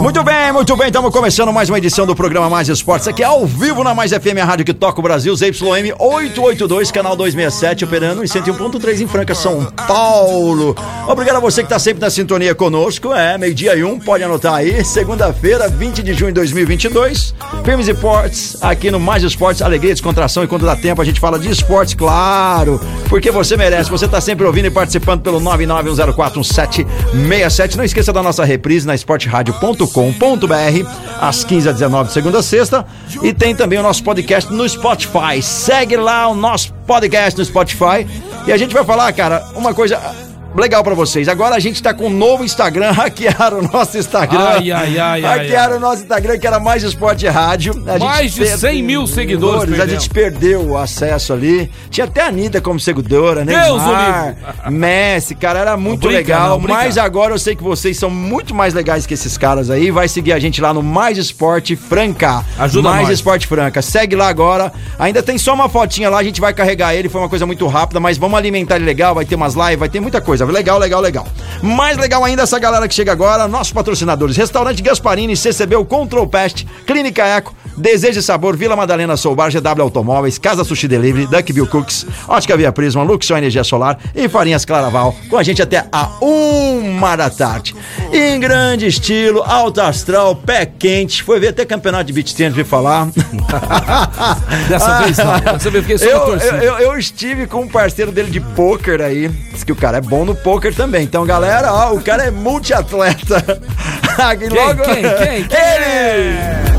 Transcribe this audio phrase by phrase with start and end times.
[0.00, 0.86] Muito bem, muito bem.
[0.86, 3.08] Estamos começando mais uma edição do programa Mais Esportes.
[3.08, 7.16] Aqui ao vivo na Mais FM, a rádio que toca o Brasil, ZYM 882, canal
[7.16, 10.76] 267, operando em 101.3 em Franca, São Paulo.
[11.08, 13.12] Obrigado a você que está sempre na sintonia conosco.
[13.12, 14.84] É, meio-dia e um, pode anotar aí.
[14.84, 17.34] Segunda-feira, 20 de junho de 2022.
[17.64, 20.44] Filmes Esportes, aqui no Mais Esportes, alegria, descontração.
[20.44, 22.80] E quando dá tempo, a gente fala de esportes, claro.
[23.08, 23.90] Porque você merece.
[23.90, 27.74] Você está sempre ouvindo e participando pelo 991041767.
[27.74, 30.88] Não esqueça da nossa reprise na esporteradio.com.br
[31.20, 32.86] às 15 às 19 segunda a sexta
[33.22, 35.42] e tem também o nosso podcast no Spotify.
[35.42, 38.06] Segue lá o nosso podcast no Spotify
[38.46, 41.28] e a gente vai falar, cara, uma coisa legal pra vocês.
[41.28, 44.40] Agora a gente tá com um novo Instagram, hackearam o nosso Instagram.
[44.40, 45.78] Ai, ai, ai, Hackearam ai.
[45.78, 47.72] o nosso Instagram, que era mais esporte rádio.
[47.86, 51.70] A Mais de 100 mil seguidores A gente perdeu o acesso ali.
[51.90, 53.64] Tinha até a Anitta como seguidora, né?
[53.64, 54.36] Deus o livre.
[54.70, 56.60] Messi, cara, era muito brinca, legal.
[56.60, 59.90] não, mas agora eu sei que vocês são muito mais legais que esses caras aí.
[59.90, 62.44] Vai seguir a gente lá no Mais Esporte Franca.
[62.58, 63.14] Ajuda Mais nós.
[63.18, 63.82] Esporte Franca.
[63.82, 64.72] Segue lá agora.
[64.98, 67.08] Ainda tem só uma fotinha lá, a gente vai carregar ele.
[67.08, 69.14] Foi uma coisa muito rápida, mas vamos alimentar ele legal.
[69.14, 70.39] Vai ter umas lives, vai ter muita coisa.
[70.44, 71.26] Legal, legal, legal.
[71.62, 76.26] Mais legal ainda essa galera que chega agora, nossos patrocinadores: Restaurante Gasparini, CCB, o Control
[76.26, 81.66] Pest, Clínica Eco, Desejo e Sabor, Vila Madalena Soubar, GW Automóveis, Casa Sushi Delivery, Duckbill
[81.66, 86.08] Cooks, Ótica Via Prisma, Luxor Energia Solar e Farinhas Claraval, com a gente até a
[86.20, 87.74] uma da tarde.
[88.12, 92.64] Em grande estilo, alto astral, pé quente, foi ver até campeonato de beat tennis, vi
[92.64, 93.08] falar.
[94.68, 95.38] Dessa vez não.
[95.40, 98.40] Dessa vez eu fiquei só Eu, eu, eu- eu estive com um parceiro dele de
[98.40, 99.28] pôquer aí.
[99.28, 101.04] Diz que o cara é bom no pôquer também.
[101.04, 103.60] Então, galera, ó, o cara é multiatleta.
[104.18, 105.58] Aqui Quem, logo- quem, quem, quem?
[105.58, 106.70] Ele!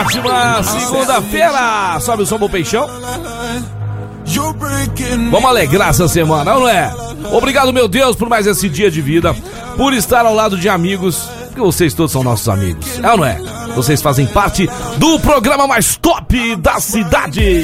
[0.00, 1.98] Ótima segunda-feira!
[2.00, 2.88] Sobe o som do peixão.
[5.30, 6.90] Vamos alegrar essa semana, não é?
[7.32, 9.34] Obrigado, meu Deus, por mais esse dia de vida,
[9.76, 13.24] por estar ao lado de amigos, porque vocês todos são nossos amigos, é ou não
[13.24, 13.38] é?
[13.74, 17.62] Vocês fazem parte do programa mais top da cidade.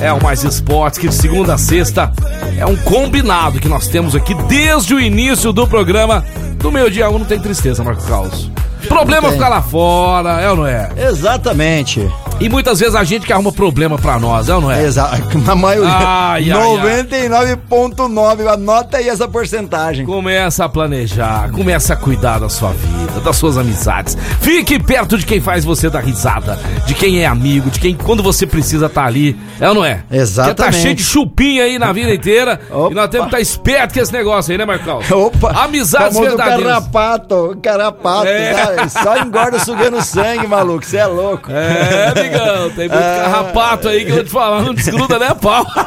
[0.00, 2.12] É o Mais Esportes, que de segunda a sexta
[2.56, 6.24] é um combinado que nós temos aqui desde o início do programa.
[6.58, 8.50] Do meio-dia um não tem tristeza, Marco Carlos.
[8.88, 10.88] Problema ficar lá fora, é ou não é?
[10.96, 12.08] Exatamente.
[12.40, 14.82] E muitas vezes a gente que arruma problema pra nós, é ou não é?
[14.84, 15.38] Exato.
[15.44, 15.90] Na maioria.
[15.92, 18.46] Ai, ai, 99,9.
[18.46, 20.06] Anota aí essa porcentagem.
[20.06, 24.16] Começa a planejar, começa a cuidar da sua vida, das suas amizades.
[24.40, 28.22] Fique perto de quem faz você dar risada, de quem é amigo, de quem quando
[28.22, 30.02] você precisa tá ali, é ou não é?
[30.10, 30.56] Exatamente.
[30.56, 32.60] Porque tá cheio de chupinha aí na vida inteira
[32.90, 35.00] e nós temos que estar esperto com esse negócio aí, né, Marcão?
[35.10, 35.50] Opa!
[35.64, 36.64] Amizades verdadeiras.
[36.64, 38.54] carrapato, carrapato, É.
[38.54, 38.77] sabe?
[38.88, 40.84] Só engorda sugando sangue, maluco.
[40.84, 41.50] Você é louco.
[41.50, 43.20] É, amigão, tem muito É.
[43.22, 45.64] carrapato aí que eu vou te falar, não desgruda né, pau.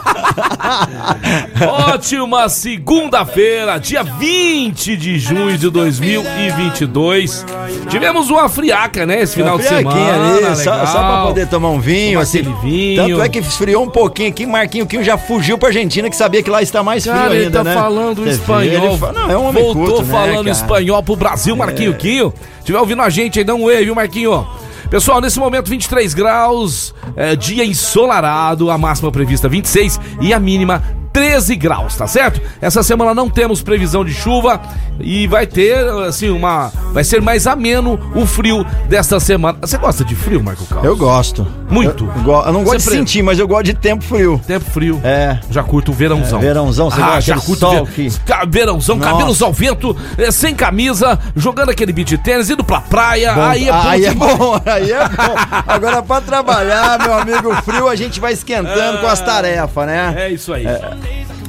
[1.93, 7.45] Ótima segunda-feira, dia 20 de junho de 2022.
[7.89, 10.35] Tivemos uma friaca, né, esse final de semana.
[10.45, 12.41] ali, só, só pra poder tomar um vinho, Tomar assim.
[12.61, 12.95] vinho.
[13.07, 16.41] Tanto é que esfriou um pouquinho aqui, Marquinho Quinho já fugiu pra Argentina, que sabia
[16.43, 17.73] que lá está mais frio Cara, ele ainda, tá né?
[17.73, 18.85] falando Você vê, espanhol.
[18.89, 20.49] ele fa- Não, é um homem Voltou né, falando cara?
[20.49, 20.51] É.
[20.51, 22.33] espanhol pro Brasil, Marquinho Quinho.
[22.63, 24.47] Tiver ouvindo a gente aí, dá um oi, viu, Marquinho?
[24.89, 30.83] Pessoal, nesse momento 23 graus, é, dia ensolarado, a máxima prevista 26 e a mínima
[31.13, 32.41] 13 graus, tá certo?
[32.61, 34.61] Essa semana não temos previsão de chuva
[34.99, 35.77] e vai ter,
[36.07, 36.71] assim, uma.
[36.93, 39.57] Vai ser mais ameno o frio desta semana.
[39.61, 40.85] Você gosta de frio, Marco Carlos?
[40.85, 41.47] Eu gosto.
[41.69, 42.05] Muito.
[42.17, 44.39] Eu, go- eu não gosto Sempre- de sentir, mas eu gosto de tempo frio.
[44.45, 44.99] Tempo frio.
[45.03, 45.39] É.
[45.49, 46.39] Já curto o verãozão.
[46.39, 47.93] É, verãozão, você ah, gosta já curto sol ver...
[47.93, 49.09] que- Ca- verãozão, Nossa.
[49.11, 53.33] cabelos ao vento, eh, sem camisa, jogando aquele beat tênis, indo pra praia.
[53.33, 53.87] Bom, aí é bom.
[53.87, 55.35] aí é bom, aí é bom.
[55.67, 60.13] Agora, pra trabalhar, meu amigo frio, a gente vai esquentando com as tarefas, né?
[60.17, 60.65] É isso aí.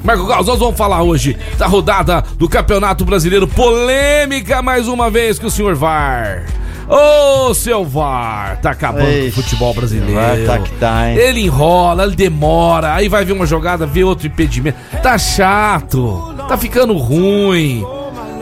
[0.04, 3.46] Marco Carlos, nós vamos falar hoje da rodada do Campeonato Brasileiro.
[3.46, 6.44] Polêmica mais uma vez que o senhor VAR.
[6.88, 10.44] Ô, seu VAR, tá acabando com o futebol brasileiro.
[10.44, 11.16] Tá que tá, hein?
[11.16, 14.76] Ele enrola, ele demora, aí vai ver uma jogada, vê outro impedimento.
[15.02, 17.84] Tá chato, tá ficando ruim.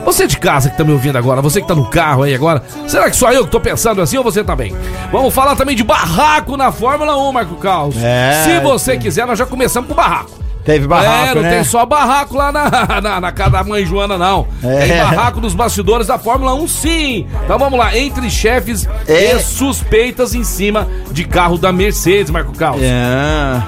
[0.03, 2.63] Você de casa que tá me ouvindo agora, você que tá no carro aí agora,
[2.87, 4.75] será que só eu que tô pensando assim ou você também?
[5.11, 7.95] Vamos falar também de barraco na Fórmula 1, Marco Carlos.
[8.01, 8.43] É.
[8.43, 10.31] Se você quiser, nós já começamos com barraco.
[10.63, 11.49] Teve barraco, É, não né?
[11.55, 12.69] tem só barraco lá na,
[13.01, 14.47] na, na casa da mãe Joana, não.
[14.63, 14.87] É.
[14.87, 17.27] Tem barraco nos bastidores da Fórmula 1, sim.
[17.43, 19.35] Então vamos lá, entre chefes É.
[19.35, 22.83] e suspeitas em cima de carro da Mercedes, Marco Carlos.
[22.83, 23.61] É.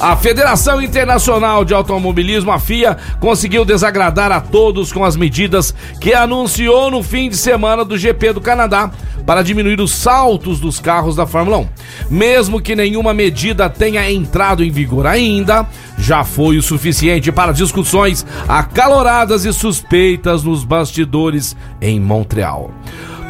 [0.00, 6.12] A Federação Internacional de Automobilismo, a FIA, conseguiu desagradar a todos com as medidas que
[6.12, 8.90] anunciou no fim de semana do GP do Canadá
[9.26, 11.68] para diminuir os saltos dos carros da Fórmula 1.
[12.10, 15.66] Mesmo que nenhuma medida tenha entrado em vigor ainda,
[15.98, 22.70] já foi o suficiente para discussões acaloradas e suspeitas nos bastidores em Montreal.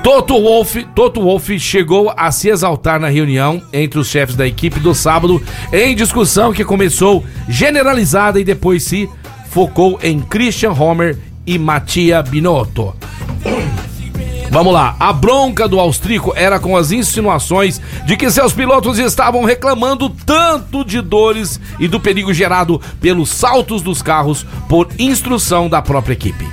[0.02, 4.78] Toto Wolff, Toto Wolff chegou a se exaltar na reunião entre os chefes da equipe
[4.78, 5.42] do sábado
[5.72, 9.08] em discussão que começou generalizada e depois se
[9.48, 11.16] focou em Christian Homer
[11.46, 12.94] e Mattia Binotto.
[14.50, 19.44] Vamos lá, a bronca do austríaco era com as insinuações de que seus pilotos estavam
[19.44, 25.82] reclamando tanto de dores e do perigo gerado pelos saltos dos carros por instrução da
[25.82, 26.46] própria equipe.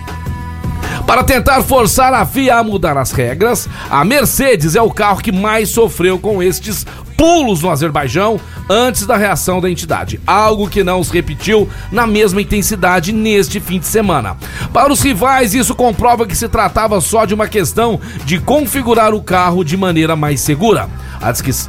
[1.06, 5.32] Para tentar forçar a FIA a mudar as regras, a Mercedes é o carro que
[5.32, 6.86] mais sofreu com estes
[7.22, 12.42] pulos no Azerbaijão antes da reação da entidade, algo que não se repetiu na mesma
[12.42, 14.36] intensidade neste fim de semana.
[14.74, 19.22] Para os rivais, isso comprova que se tratava só de uma questão de configurar o
[19.22, 20.90] carro de maneira mais segura.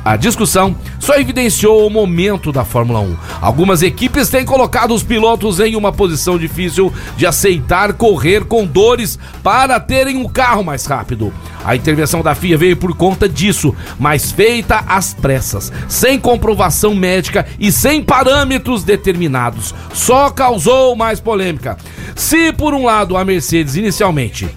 [0.05, 3.17] A, discussão só evidenciou o momento da Fórmula 1.
[3.41, 9.19] Algumas equipes têm colocado os pilotos em uma posição difícil de aceitar correr com dores
[9.43, 11.33] para terem um carro mais rápido.
[11.65, 17.47] A intervenção da FIA veio por conta disso, mas feita às pressas, sem comprovação médica
[17.59, 19.75] e sem parâmetros determinados.
[19.93, 21.77] Só causou mais polêmica.
[22.17, 24.49] Se, por um lado, a Mercedes inicialmente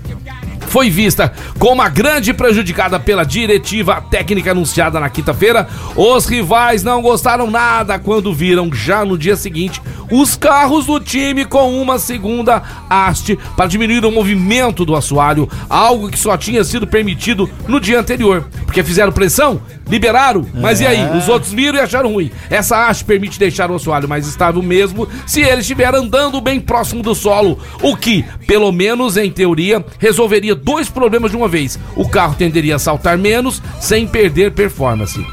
[0.75, 5.69] foi vista como a grande prejudicada pela diretiva técnica anunciada na quinta-feira.
[5.95, 9.81] Os rivais não gostaram nada quando viram já no dia seguinte
[10.11, 16.09] os carros do time com uma segunda haste para diminuir o movimento do assoalho, algo
[16.09, 18.45] que só tinha sido permitido no dia anterior.
[18.65, 21.17] Porque fizeram pressão, liberaram, mas e aí?
[21.17, 22.31] Os outros viram e acharam ruim.
[22.49, 27.01] Essa haste permite deixar o assoalho mais estável mesmo se ele estiver andando bem próximo
[27.01, 31.77] do solo, o que, pelo menos em teoria, resolveria dois problemas de uma vez.
[31.95, 35.23] O carro tenderia a saltar menos sem perder performance.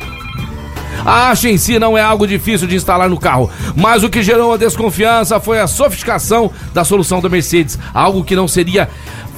[1.06, 4.23] A haste em si não é algo difícil de instalar no carro, mas o que
[4.23, 8.88] gerou a desconfiança foi a sofisticação da solução da Mercedes, algo que não seria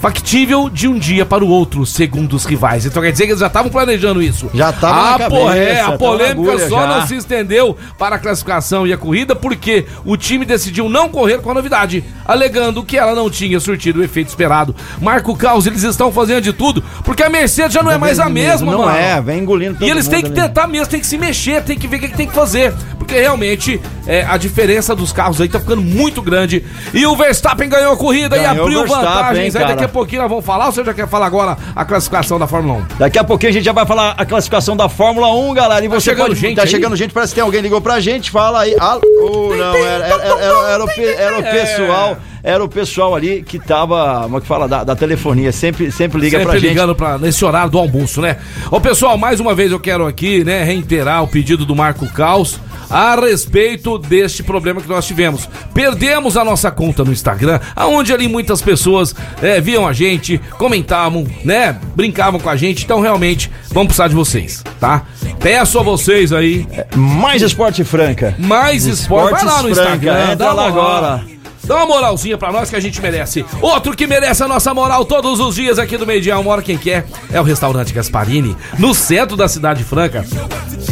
[0.04, 2.84] factível de um dia para o outro, segundo os rivais.
[2.84, 4.50] Então quer dizer que eles já estavam planejando isso.
[4.52, 6.86] Já tava na a cabeça, é, a polêmica só já.
[6.86, 11.38] não se estendeu para a classificação e a corrida porque o time decidiu não correr
[11.38, 14.76] com a novidade, alegando que ela não tinha surtido o efeito esperado.
[15.00, 18.28] Marco Caos, eles estão fazendo de tudo porque a Mercedes já não é mais a
[18.28, 18.98] mesma, Não mano.
[18.98, 20.34] é, vem engolindo todo E eles têm que ali.
[20.34, 22.74] tentar mesmo, tem que se mexer, tem que ver o que, que tem que fazer.
[23.04, 26.64] Porque realmente é, a diferença dos carros aí tá ficando muito grande.
[26.92, 29.54] E o Verstappen ganhou a corrida e Ganhou abriu o Verstappen, vantagens.
[29.54, 31.84] hein, aí daqui a pouquinho nós vamos falar ou você já quer falar agora a
[31.84, 32.98] classificação da Fórmula 1?
[32.98, 35.84] Daqui a pouquinho a gente já vai falar a classificação da Fórmula 1, galera.
[35.84, 36.68] E você chegando pode, gente tá aí?
[36.68, 38.30] chegando gente, parece que tem alguém ligou pra gente.
[38.30, 38.74] Fala aí.
[38.80, 41.52] Ah, oh, não, era, era, era- era o, era o É.
[41.52, 45.52] pessoal, era o pessoal ali que tava, como é que fala, da, da telefonia.
[45.52, 46.68] Sempre, sempre liga Sempre pra gente.
[46.70, 48.36] ligando pra, nesse horário do almoço, né?
[48.70, 52.58] Ô pessoal, mais uma vez eu quero aqui, né, reiterar o pedido do Marco Caos
[52.88, 55.48] a respeito deste problema que nós tivemos.
[55.72, 61.26] Perdemos a nossa conta no Instagram, aonde ali muitas pessoas é, viam a gente, comentavam,
[61.44, 62.84] né, brincavam com a gente.
[62.84, 65.02] Então realmente vamos precisar de vocês, tá?
[65.40, 66.66] Peço a vocês aí
[66.96, 68.34] Mais Esporte Franca.
[68.38, 69.32] mais esporte.
[69.32, 71.33] Vai lá no Franca, Instagram, entra dá lá agora.
[71.66, 73.44] Dá uma moralzinha pra nós que a gente merece.
[73.60, 76.62] Outro que merece a nossa moral todos os dias aqui do Meio Dia Uma Hora
[76.62, 80.24] Quem Quer é o Restaurante Gasparini, no centro da cidade franca,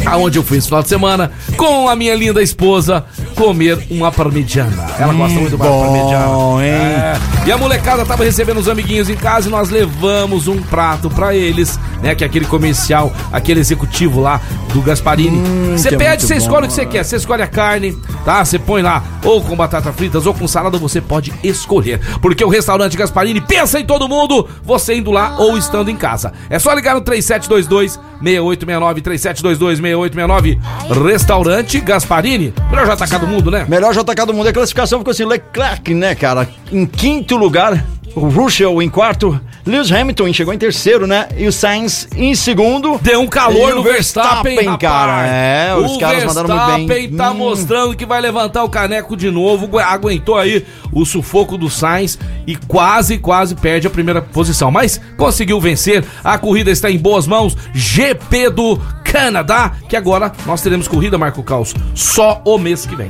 [0.05, 4.87] aonde eu fui esse final de semana com a minha linda esposa comer uma parmegiana.
[4.99, 6.65] Ela gosta muito bom, parmegiana.
[6.65, 6.71] hein?
[6.71, 7.13] É.
[7.45, 11.35] E a molecada tava recebendo os amiguinhos em casa e nós levamos um prato pra
[11.35, 12.15] eles, né?
[12.15, 14.39] Que é aquele comercial, aquele executivo lá
[14.73, 15.41] do Gasparini.
[15.77, 16.39] Você que é pede, você bom.
[16.39, 17.03] escolhe o que você quer.
[17.03, 18.43] Você escolhe a carne, tá?
[18.43, 21.99] Você põe lá ou com batata fritas ou com salada, você pode escolher.
[22.21, 26.33] Porque o restaurante Gasparini pensa em todo mundo, você indo lá ou estando em casa.
[26.49, 30.59] É só ligar no 3722 6869 3722 6869.
[31.11, 32.53] Restaurante Gasparini.
[32.69, 33.65] Melhor já do mundo, né?
[33.69, 34.47] Melhor JK do mundo.
[34.47, 36.47] A classificação ficou assim: Leclerc, né, cara?
[36.71, 37.85] Em quinto lugar.
[38.15, 41.27] O Russell em quarto, Lewis Hamilton chegou em terceiro, né?
[41.37, 42.99] E o Sainz em segundo.
[43.01, 45.25] Deu um calor no Verstappen, Verstappen, cara.
[45.25, 46.87] É, os o caras mandaram muito bem.
[46.87, 47.35] Verstappen tá Hum.
[47.35, 49.65] mostrando que vai levantar o caneco de novo.
[49.65, 54.69] agu- Aguentou aí o sufoco do Sainz e quase, quase perde a primeira posição.
[54.69, 56.03] Mas conseguiu vencer.
[56.23, 57.55] A corrida está em boas mãos.
[57.73, 63.09] GP do Canadá, que agora nós teremos corrida, Marco Caos, só o mês que vem.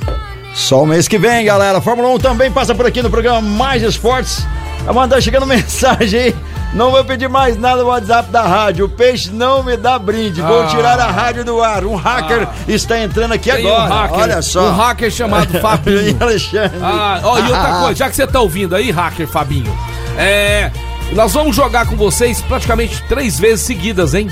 [0.54, 1.82] Só o mês que vem, galera.
[1.82, 4.46] Fórmula 1 também passa por aqui no programa Mais Esportes.
[4.88, 6.36] A mandar chegando mensagem aí.
[6.74, 8.86] Não vou pedir mais nada no WhatsApp da rádio.
[8.86, 10.42] O peixe não me dá brinde.
[10.42, 10.66] Vou Ah.
[10.68, 11.86] tirar a rádio do ar.
[11.86, 13.84] Um hacker está entrando aqui Tem agora.
[13.84, 14.70] um hacker, Olha só.
[14.70, 16.18] um hacker chamado Fabinho.
[16.20, 16.80] Alexandre.
[16.82, 19.72] Ah, ó, e outra coisa, já que você tá ouvindo aí, hacker Fabinho,
[20.18, 20.72] é.
[21.12, 24.28] Nós vamos jogar com vocês praticamente três vezes seguidas, hein?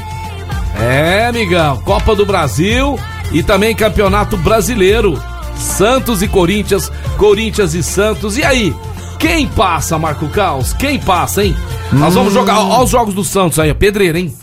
[0.80, 1.78] É, amigão.
[1.86, 3.00] Copa do Brasil
[3.32, 5.22] e também Campeonato Brasileiro.
[5.56, 8.36] Santos e Corinthians, Corinthians e Santos.
[8.36, 8.74] E aí?
[9.22, 10.74] Quem passa, Marco Caos?
[10.74, 11.56] Quem passa, hein?
[11.94, 12.58] Nós vamos jogar.
[12.60, 13.74] Ó, ó os jogos do Santos aí, ó.
[13.76, 14.34] Pedreira, hein?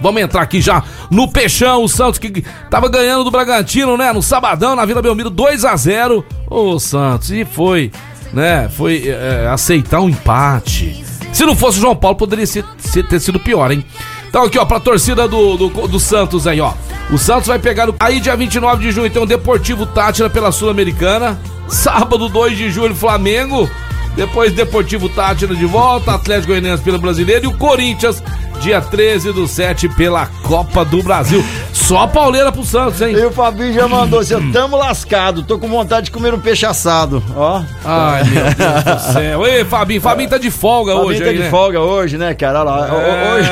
[0.00, 4.10] Vamos entrar aqui já no Peixão, o Santos que tava ganhando do Bragantino, né?
[4.12, 7.92] No sabadão, na Vila Belmiro, 2 a 0 Ô, Santos, e foi,
[8.32, 8.70] né?
[8.70, 11.04] Foi é, aceitar um empate.
[11.30, 13.84] Se não fosse o João Paulo, poderia ser, ser- ter sido pior, hein?
[14.30, 16.72] Então aqui, ó, pra torcida do, do, do Santos aí, ó.
[17.12, 17.94] O Santos vai pegar o...
[18.00, 21.38] Aí, dia 29 de junho, tem o Deportivo Tátira pela Sul-Americana.
[21.68, 23.68] Sábado, 2 de julho, Flamengo.
[24.16, 28.22] Depois Deportivo Tátira de volta, Atlético Goianiense pelo Brasileiro e o Corinthians,
[28.60, 31.42] dia 13 do 7 pela Copa do Brasil.
[31.72, 33.14] Só pauleira pro Santos, hein?
[33.16, 36.66] E o Fabinho já mandou assim, tamo lascado, tô com vontade de comer um peixe
[36.66, 37.62] assado, ó.
[37.84, 39.46] Ai, meu Deus do céu.
[39.46, 41.50] Ei, Fabinho, Fabinho tá de folga Fabinho hoje tá aí, de né?
[41.50, 42.60] folga hoje, né, cara?
[42.60, 43.32] Olha lá, É.
[43.34, 43.48] hoje,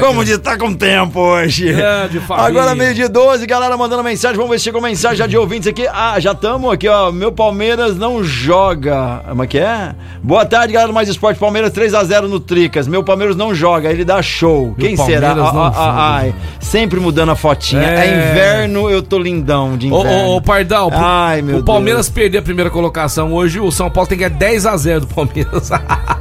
[0.00, 1.72] como diz, tá com tempo hoje.
[1.72, 2.46] Grande Fabinho.
[2.48, 5.68] Agora meio de 12, galera mandando mensagem, vamos ver se chegou mensagem já de ouvintes
[5.68, 5.86] aqui.
[5.88, 9.94] Ah, já estamos aqui, ó, meu Palmeiras não joga, como é que é?
[10.22, 14.04] Boa tarde, galera do Mais Esporte, Palmeiras 3x0 no Tricas, meu Palmeiras não joga, ele
[14.04, 14.74] dá show.
[14.78, 15.28] Quem será?
[15.34, 17.82] Palmeiras não Ah, ah, ai, sempre mudando a fotinha.
[17.82, 18.00] É.
[18.00, 18.30] É.
[18.30, 20.28] inverno, eu tô lindão de Ô, inverno.
[20.30, 23.90] ô, ô, Pardal, pro- Ai, meu o Palmeiras perder a primeira colocação hoje, o São
[23.90, 25.70] Paulo tem que ganhar 10 a 0 do Palmeiras.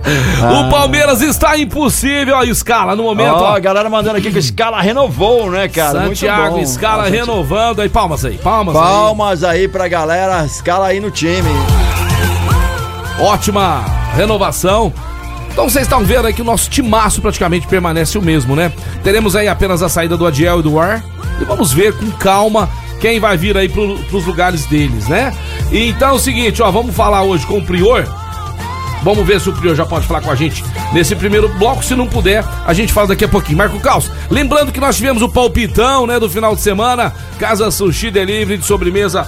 [0.09, 3.59] O Palmeiras está impossível, ó, escala no momento, Ó, ó.
[3.69, 5.99] A galera mandando aqui que o Scala renovou, né, cara?
[5.99, 6.61] Muito Santiago, bom.
[6.61, 8.81] escala Nossa, renovando aí, palmas aí, palmas, aí.
[8.81, 11.49] Palmas aí pra galera, escala aí no time.
[13.19, 13.85] Ótima
[14.15, 14.91] renovação.
[15.51, 18.71] Então vocês estão vendo aí que o nosso timaço praticamente permanece o mesmo, né?
[19.03, 21.03] Teremos aí apenas a saída do Adiel e do Ar.
[21.39, 22.67] E vamos ver com calma
[22.99, 25.31] quem vai vir aí pro, pros lugares deles, né?
[25.71, 28.07] E então é o seguinte, ó, vamos falar hoje com o Prior.
[29.01, 30.63] Vamos ver se o Prior já pode falar com a gente
[30.93, 31.83] nesse primeiro bloco.
[31.83, 33.57] Se não puder, a gente fala daqui a pouquinho.
[33.57, 37.13] Marco Caos, lembrando que nós tivemos o palpitão, né, do final de semana.
[37.37, 39.27] Casa Sushi Delivery de sobremesa,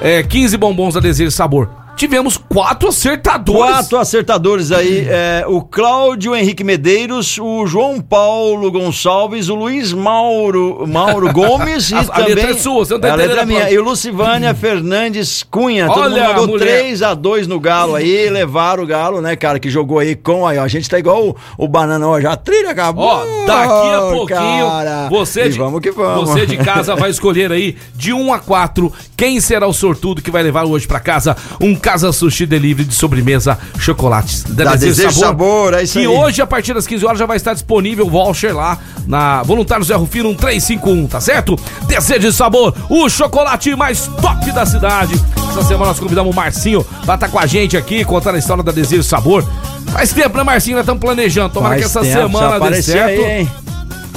[0.00, 1.77] é, 15 bombons a desejo e sabor.
[1.98, 3.60] Tivemos quatro acertadores.
[3.72, 10.86] Quatro acertadores aí, é, o Cláudio Henrique Medeiros, o João Paulo Gonçalves, o Luiz Mauro,
[10.86, 12.34] Mauro Gomes e A- a também...
[12.36, 13.58] letra é sua, você não tá a letra é a minha.
[13.62, 13.74] prova.
[13.74, 16.84] E o Lucivânia Fernandes Cunha, todo Olha, mundo mandou mulher.
[16.84, 20.46] 3x2 no Galo aí, levaram o Galo, né, cara, que jogou aí com...
[20.46, 23.06] Aí, ó, a gente tá igual o, o Banana, ó, já a trilha acabou.
[23.06, 25.08] Ó, daqui a pouquinho, cara.
[25.10, 26.30] você de, vamos que vamos.
[26.30, 30.30] você de casa vai escolher aí de 1 a 4 quem será o sortudo que
[30.30, 35.72] vai levar hoje pra casa um Casa Sushi Delivery de sobremesa chocolates Da Desejo Sabor,
[35.72, 36.06] é isso que aí.
[36.06, 38.76] hoje a partir das 15 horas já vai estar disponível o voucher lá
[39.06, 41.58] na Voluntário Zé Rufino 1351, tá certo?
[41.86, 45.14] Desejo Sabor, o chocolate mais top da cidade.
[45.50, 48.62] Essa semana nós convidamos o Marcinho pra estar com a gente aqui contando a história
[48.62, 49.42] da Desejo Sabor.
[49.90, 50.76] Faz tempo, né, Marcinho?
[50.76, 51.54] Nós estamos planejando.
[51.54, 53.24] Tomara Faz que essa tempo, semana dê certo.
[53.24, 53.50] aí, hein?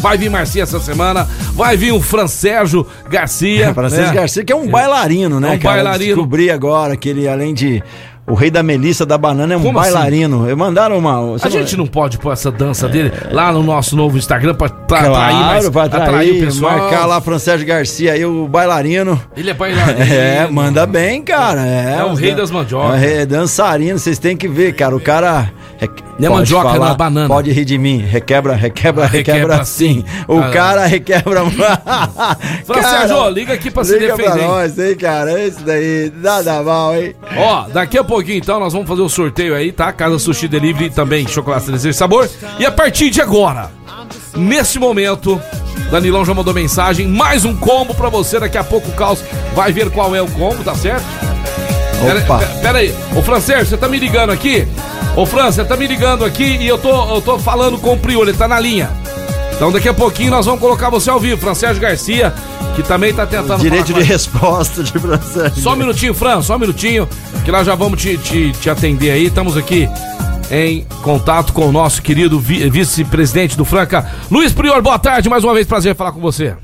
[0.02, 3.72] Vai vir Marcinha essa semana, vai vir o Fran Sérgio Garcia.
[3.76, 4.14] Francisco né?
[4.14, 5.76] Garcia, que é um bailarino, né, É um cara?
[5.76, 6.16] bailarino.
[6.16, 7.82] Descobri agora que ele, além de.
[8.28, 9.92] O rei da Melissa da banana é um Como assim?
[9.92, 10.48] bailarino.
[10.48, 11.36] Eu mandaram uma.
[11.44, 15.00] A gente não pode pôr essa dança dele lá no nosso novo Instagram pra, pra
[15.00, 16.78] atrair mais, Claro, vai atrair, atrair, o pessoal.
[16.78, 19.20] marcar lá Francésio Garcia aí, o bailarino.
[19.36, 20.00] Ele é bailarino.
[20.14, 21.66] É, manda bem, cara.
[21.66, 23.02] É, É o rei das mandiocas.
[23.04, 24.96] É, dançarino, vocês têm que ver, cara.
[24.96, 25.52] O cara.
[26.20, 27.28] Não é mandioca, não é banana.
[27.28, 27.98] Pode rir de mim.
[27.98, 30.04] Requebra, requebra, requebra, Requebra sim.
[30.28, 30.50] O Ah.
[30.52, 31.42] cara requebra.
[32.68, 34.38] Cara, Sérgio, liga aqui pra se liga defender.
[34.38, 35.42] Pra nós, hein, cara.
[35.44, 37.16] Esse daí, nada mal, hein?
[37.36, 39.92] Ó, daqui a pouquinho então nós vamos fazer o sorteio aí, tá?
[39.92, 42.30] Casa Sushi Delivery também, chocolate desejo sabor.
[42.60, 43.72] E a partir de agora,
[44.36, 45.42] nesse momento,
[45.90, 49.24] Danilão já mandou mensagem, mais um combo pra você, daqui a pouco o Caos
[49.56, 51.04] vai ver qual é o combo, tá certo?
[52.24, 52.38] Opa.
[52.40, 54.68] pera- pera aí, ô Francer, você tá me ligando aqui?
[55.16, 57.98] Ô Fran, você tá me ligando aqui e eu tô, eu tô falando com o
[57.98, 58.90] Prior, ele tá na linha.
[59.54, 62.34] Então daqui a pouquinho nós vamos colocar você ao vivo, Fran Sérgio Garcia,
[62.76, 65.62] que também tá tentando Direito de resposta de Francésio.
[65.62, 67.08] só um minutinho, Fran, só um minutinho,
[67.44, 69.26] que nós já vamos te, te, te atender aí.
[69.26, 69.88] Estamos aqui
[70.50, 74.82] em contato com o nosso querido vi- vice-presidente do Franca, Luiz Prior.
[74.82, 76.56] Boa tarde, mais uma vez, prazer falar com você.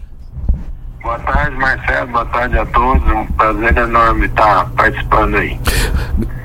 [1.07, 2.07] Boa tarde, Marcelo.
[2.07, 3.09] Boa tarde a todos.
[3.09, 5.57] Um prazer enorme estar participando aí.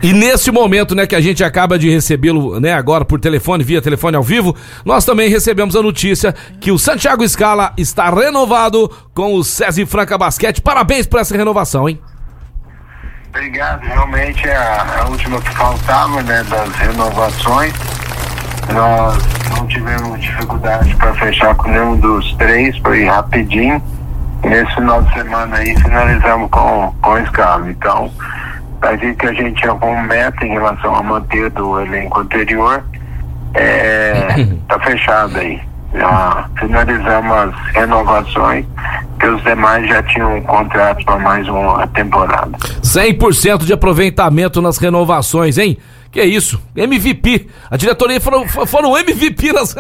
[0.01, 3.83] E nesse momento, né, que a gente acaba de recebê-lo, né, agora por telefone, via
[3.83, 4.55] telefone ao vivo,
[4.85, 10.17] nós também recebemos a notícia que o Santiago Scala está renovado com o SESI Franca
[10.17, 10.63] Basquete.
[10.63, 12.01] Parabéns por essa renovação, hein?
[13.31, 17.73] Obrigado, realmente é a, a última que faltava, né, das renovações.
[18.73, 19.19] Nós
[19.57, 23.83] não tivemos dificuldade para fechar com nenhum dos três, foi rapidinho.
[24.45, 27.71] Nesse final de semana aí finalizamos com, com o Scala.
[27.71, 28.11] Então,
[28.81, 32.83] aquilo que a gente tinha como meta em relação a manter do elenco anterior,
[33.55, 35.61] é, tá fechado aí.
[35.95, 38.65] Já finalizamos as renovações,
[39.21, 42.51] que os demais já tinham contrato para mais uma temporada.
[42.83, 45.79] 100% de aproveitamento nas renovações, hein?
[46.13, 46.61] Que é isso?
[46.77, 47.47] MVP.
[47.71, 49.75] A diretoria foram, foram MVP nas,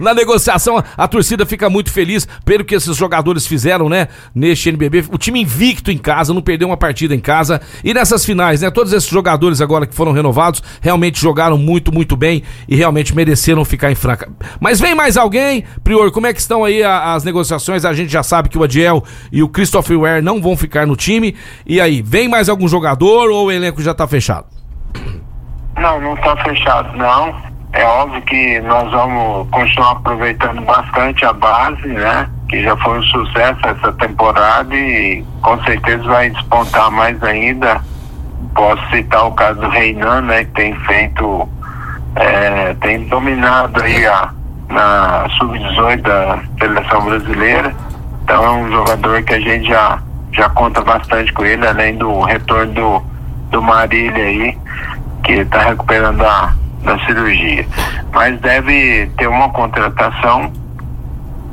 [0.00, 0.80] na negociação.
[0.96, 4.06] A torcida fica muito feliz pelo que esses jogadores fizeram, né?
[4.32, 5.06] Neste NBB.
[5.10, 7.60] O time invicto em casa, não perdeu uma partida em casa.
[7.82, 8.70] E nessas finais, né?
[8.70, 13.64] Todos esses jogadores agora que foram renovados realmente jogaram muito, muito bem e realmente mereceram
[13.64, 14.30] ficar em Franca.
[14.60, 15.64] Mas vem mais alguém?
[15.82, 17.84] Prior, como é que estão aí as negociações?
[17.84, 19.02] A gente já sabe que o Adiel
[19.32, 21.34] e o Christopher Ware não vão ficar no time.
[21.66, 24.46] E aí, vem mais algum jogador ou o elenco já tá fechado?
[25.76, 27.34] Não, não está fechado não.
[27.72, 32.28] É óbvio que nós vamos continuar aproveitando bastante a base, né?
[32.48, 37.80] Que já foi um sucesso essa temporada e com certeza vai despontar mais ainda.
[38.54, 40.44] Posso citar o caso do Reinan, né?
[40.44, 41.48] Que tem feito,
[42.14, 44.30] é, tem dominado aí a,
[44.68, 47.74] na sub-18 da seleção brasileira.
[48.22, 49.98] Então é um jogador que a gente já,
[50.30, 53.02] já conta bastante com ele, além do retorno do,
[53.50, 54.56] do Marília aí
[55.24, 57.66] que está recuperando da, da cirurgia.
[58.12, 60.52] Mas deve ter uma contratação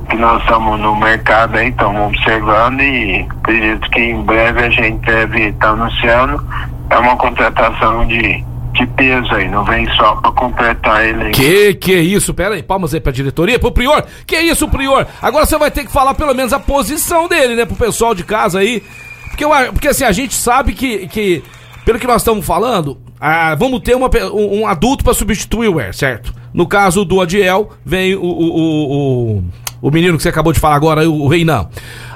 [0.09, 5.05] que nós estamos no mercado aí, estamos observando e acredito que em breve a gente
[5.05, 6.45] deve estar tá anunciando.
[6.89, 11.31] É uma contratação de, de peso aí, não vem só para completar ele aí.
[11.31, 12.33] Que que isso?
[12.33, 14.03] Pera aí, palmas aí pra diretoria, pro Prior.
[14.27, 15.07] Que isso, Prior?
[15.21, 18.23] Agora você vai ter que falar pelo menos a posição dele, né, pro pessoal de
[18.23, 18.83] casa aí.
[19.29, 21.41] Porque, porque assim, a gente sabe que, que
[21.85, 25.75] pelo que nós estamos falando, ah, vamos ter uma, um, um adulto para substituir o
[25.75, 26.33] Ware, certo?
[26.51, 29.43] No caso do Adiel, vem o, o, o,
[29.79, 31.69] o, menino que você acabou de falar agora, o, o Reinan.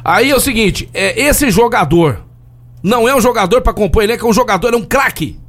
[0.04, 2.22] Aí é o seguinte, é, esse jogador
[2.82, 5.40] não é um jogador para compor elenco, é um jogador, é um craque.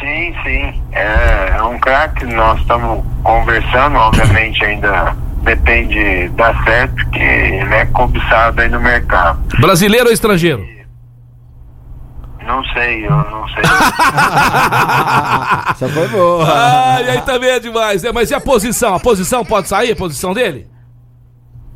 [0.00, 0.82] Sim, sim.
[0.90, 7.86] É, é um craque, nós estamos conversando, obviamente ainda depende dar certo, que ele é
[7.86, 9.40] cobiçado aí no mercado.
[9.60, 10.79] Brasileiro ou estrangeiro?
[12.50, 13.62] Não sei, eu não sei.
[15.70, 16.44] Essa foi boa.
[16.44, 18.10] Ah, e aí também é demais, né?
[18.12, 18.92] Mas e a posição?
[18.92, 20.66] A posição pode sair, a posição dele?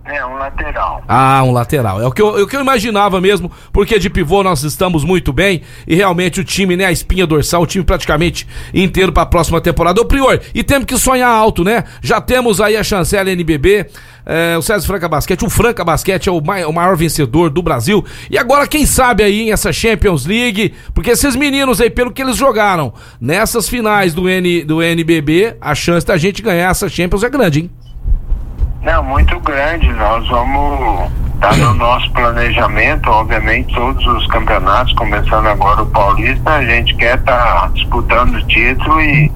[0.07, 1.03] É, um lateral.
[1.09, 2.03] Ah, um lateral.
[2.03, 5.03] É o que, eu, é o que eu imaginava mesmo, porque de pivô nós estamos
[5.03, 9.23] muito bem e realmente o time, né, a espinha dorsal, o time praticamente inteiro para
[9.23, 10.01] a próxima temporada.
[10.03, 11.85] Ô Prior, e temos que sonhar alto, né?
[12.03, 13.87] Já temos aí a chancela NBB,
[14.27, 17.63] é, o César Franca Basquete, o Franca Basquete é o, mai, o maior vencedor do
[17.63, 18.05] Brasil.
[18.31, 22.21] E agora, quem sabe aí em essa Champions League, porque esses meninos aí, pelo que
[22.21, 27.23] eles jogaram nessas finais do, N, do NBB, a chance da gente ganhar essa Champions
[27.23, 27.71] é grande, hein?
[28.85, 29.91] Não, muito grande.
[29.95, 36.51] Nós vamos estar tá no nosso planejamento, obviamente, todos os campeonatos, começando agora o Paulista,
[36.51, 39.33] a gente quer estar tá disputando o título e,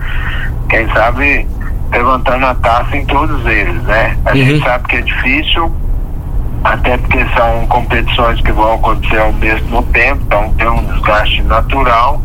[0.69, 1.49] quem sabe,
[1.91, 4.17] levantando a taça em todos eles, né?
[4.27, 4.37] A uhum.
[4.37, 5.73] gente sabe que é difícil,
[6.65, 12.21] até porque são competições que vão acontecer ao mesmo tempo, então tem um desgaste natural,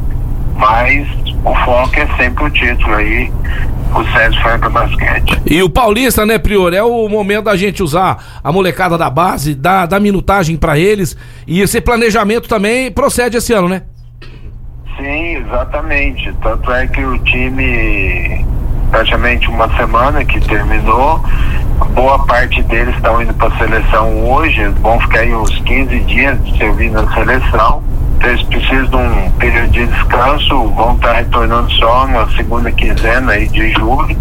[0.55, 1.07] mas
[1.43, 3.31] o foco é sempre o título aí
[3.95, 5.41] o César Franca Basquete.
[5.45, 6.73] E o Paulista, né, Prior?
[6.73, 11.15] É o momento da gente usar a molecada da base, dar, dar minutagem para eles.
[11.45, 13.83] E esse planejamento também procede esse ano, né?
[14.97, 16.33] Sim, exatamente.
[16.41, 18.45] Tanto é que o time,
[18.89, 21.21] praticamente uma semana que terminou,
[21.93, 26.37] boa parte deles estão indo para a seleção hoje, vão ficar aí uns 15 dias
[26.57, 27.83] servindo a seleção
[28.21, 33.47] eles precisam de um período de descanso, vão estar retornando só na segunda quinzena aí
[33.47, 34.17] de julho.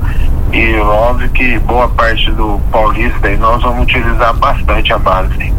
[0.53, 5.53] E óbvio que boa parte do Paulista aí nós vamos utilizar bastante a base.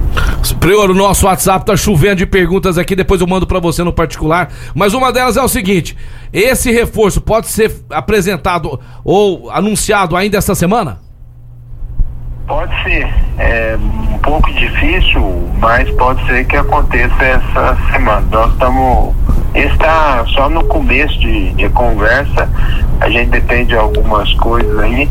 [0.59, 3.91] Prior, o nosso WhatsApp tá chovendo de perguntas aqui, depois eu mando para você no
[3.91, 4.51] particular.
[4.75, 5.97] Mas uma delas é o seguinte:
[6.31, 10.99] esse reforço pode ser apresentado ou anunciado ainda esta semana?
[12.47, 13.07] Pode ser.
[13.37, 18.25] É um pouco difícil, mas pode ser que aconteça essa semana.
[18.31, 19.15] Nós estamos.
[19.55, 22.49] Está só no começo de, de conversa.
[22.99, 25.07] A gente depende de algumas coisas aí,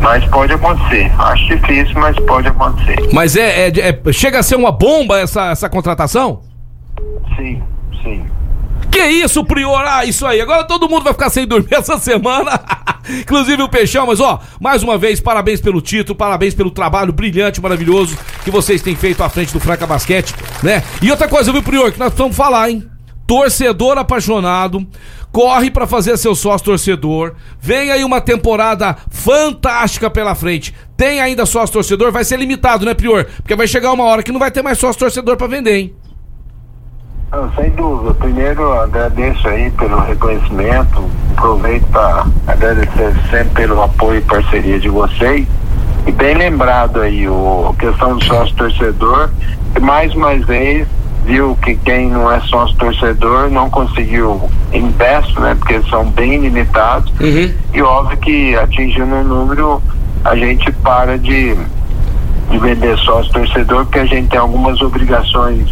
[0.00, 1.10] mas pode acontecer.
[1.18, 2.96] Acho difícil, mas pode acontecer.
[3.12, 6.42] Mas é, é, é chega a ser uma bomba essa, essa contratação?
[7.36, 7.62] Sim,
[8.02, 8.26] sim.
[8.90, 9.84] Que isso, Prior?
[9.86, 10.40] Ah, isso aí.
[10.40, 12.60] Agora todo mundo vai ficar sem dormir essa semana.
[13.08, 17.60] Inclusive o Peixão, mas ó, mais uma vez, parabéns pelo título, parabéns pelo trabalho brilhante,
[17.60, 20.82] maravilhoso que vocês têm feito à frente do Franca Basquete, né?
[21.00, 22.86] E outra coisa, viu, Prior, que nós vamos falar, hein?
[23.28, 24.86] torcedor apaixonado,
[25.30, 27.34] corre pra fazer seu sócio torcedor.
[27.60, 30.74] Vem aí uma temporada fantástica pela frente.
[30.96, 33.26] Tem ainda sócio torcedor, vai ser limitado, né, Prior?
[33.26, 35.94] Porque vai chegar uma hora que não vai ter mais sócio torcedor pra vender, hein?
[37.30, 38.14] Não, sem dúvida.
[38.14, 41.04] Primeiro, agradeço aí pelo reconhecimento.
[41.36, 45.46] Aproveito para agradecer sempre pelo apoio e parceria de vocês.
[46.06, 49.30] E bem lembrado aí, o a questão do sócio torcedor.
[49.76, 50.88] E mais uma vez,
[51.26, 55.54] viu que quem não é sócio torcedor não conseguiu ingresso, né?
[55.54, 57.12] Porque são bem limitados.
[57.74, 59.82] E óbvio que atingindo um número,
[60.24, 61.54] a gente para de
[62.50, 65.68] de vender sócio torcedor, porque a gente tem algumas obrigações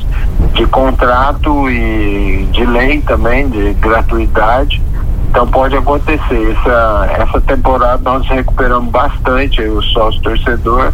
[0.53, 4.83] de contrato e de lei também, de gratuidade.
[5.31, 6.57] Então pode acontecer.
[6.59, 10.93] Essa, essa temporada nós recuperamos bastante o sócio torcedor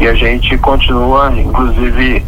[0.00, 2.24] e a gente continua, inclusive,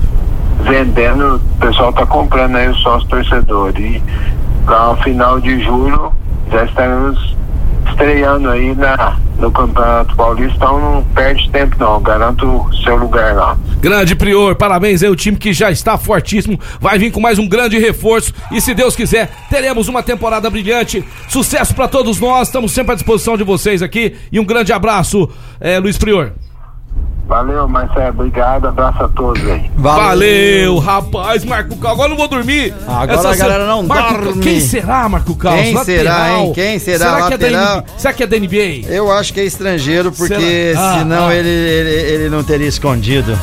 [0.63, 3.73] vendendo, o pessoal está comprando aí o sócio torcedor.
[3.79, 4.03] E
[4.67, 6.13] para o final de julho
[6.51, 7.37] já estaremos
[7.89, 13.59] estreando aí na, no Campeonato Paulista, então não perde tempo não, garanto seu lugar lá.
[13.81, 17.49] Grande Prior, parabéns aí, o time que já está fortíssimo, vai vir com mais um
[17.49, 21.05] grande reforço e se Deus quiser, teremos uma temporada brilhante.
[21.29, 25.29] Sucesso pra todos nós, estamos sempre à disposição de vocês aqui e um grande abraço,
[25.61, 26.33] eh, Luiz Prior.
[27.31, 29.71] Valeu, Marcelo, obrigado, abraço a todos aí.
[29.77, 31.93] Valeu, rapaz, Marco Cal.
[31.93, 32.75] Agora eu não vou dormir.
[32.89, 34.43] Agora Essa a galera não Marco, dorme.
[34.43, 35.55] Quem será, Marco Cal?
[35.55, 36.53] Quem será, hein?
[36.53, 37.77] Quem será, que é da lateral?
[37.77, 37.85] NBA?
[37.97, 38.89] Será que é da NBA?
[38.89, 40.91] Eu acho que é estrangeiro, porque Será?
[40.91, 41.35] Ah, senão ah.
[41.37, 43.39] Ele, ele, ele não teria escondido.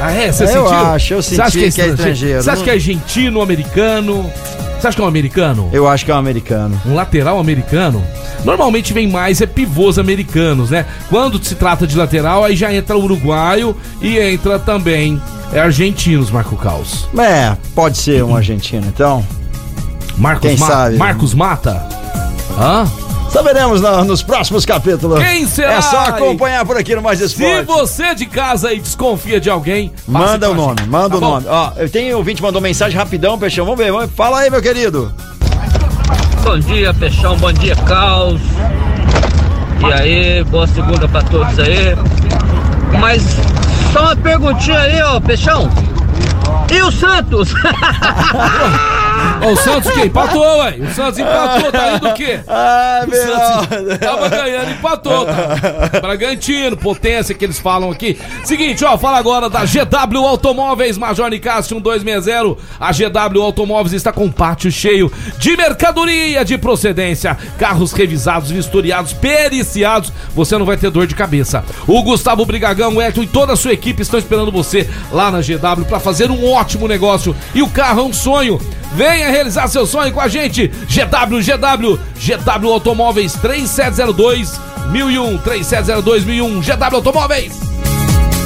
[0.00, 0.30] Ah, é?
[0.32, 0.68] Você Eu sentiu?
[0.68, 2.42] acho, eu Você acha senti que é estrangeiro.
[2.42, 4.30] Você acha que é argentino, americano?
[4.78, 5.70] Você acha que é um americano?
[5.72, 6.78] Eu acho que é um americano.
[6.84, 8.04] Um lateral americano?
[8.44, 10.84] Normalmente vem mais é pivôs americanos, né?
[11.08, 15.20] Quando se trata de lateral, aí já entra o uruguaio e entra também
[15.52, 17.08] é argentinos, Marco Caos.
[17.18, 19.24] É, pode ser um argentino, então.
[20.18, 20.96] Marcos Quem Ma- sabe?
[20.96, 21.88] Marcos Mata?
[22.58, 22.86] Hã?
[23.34, 25.18] Saberemos na- nos próximos capítulos.
[25.18, 25.72] Quem será?
[25.72, 27.64] É só acompanhar por aqui no Mais Se Esporte.
[27.64, 31.30] você de casa aí desconfia de alguém, Manda o nome, manda tá o bom?
[31.32, 31.46] nome.
[31.48, 33.64] Ó, eu tenho ouvinte mandou mensagem rapidão, Peixão.
[33.64, 35.12] Vamos ver, vamos- fala aí, meu querido.
[36.44, 37.36] Bom dia, Peixão.
[37.36, 38.40] Bom dia, Caos.
[39.80, 41.96] E aí, boa segunda pra todos aí.
[43.00, 43.20] Mas
[43.92, 45.68] só uma perguntinha aí, ó, Peixão.
[46.74, 47.54] E o Santos?
[49.40, 50.76] Ó, o Santos que empatou, ué.
[50.80, 52.40] O Santos empatou, tá indo o quê?
[52.48, 56.00] Ai, O Santos tava ganhando, empatou, cara.
[56.00, 58.18] Bragantino, potência que eles falam aqui.
[58.42, 62.56] Seguinte, ó, fala agora da GW Automóveis, Major Nicásio 1260.
[62.80, 67.36] A GW Automóveis está com um pátio cheio de mercadoria de procedência.
[67.56, 70.12] Carros revisados, vistoriados, periciados.
[70.34, 71.64] Você não vai ter dor de cabeça.
[71.86, 75.38] O Gustavo Brigagão, o Elton e toda a sua equipe estão esperando você lá na
[75.40, 77.34] GW para fazer um ótimo negócio.
[77.54, 78.60] E o carro é um sonho.
[78.94, 80.68] Venha realizar seu sonho com a gente.
[80.68, 87.74] GW, GW, GW Automóveis 3702 1001 3702 1001 GW Automóveis.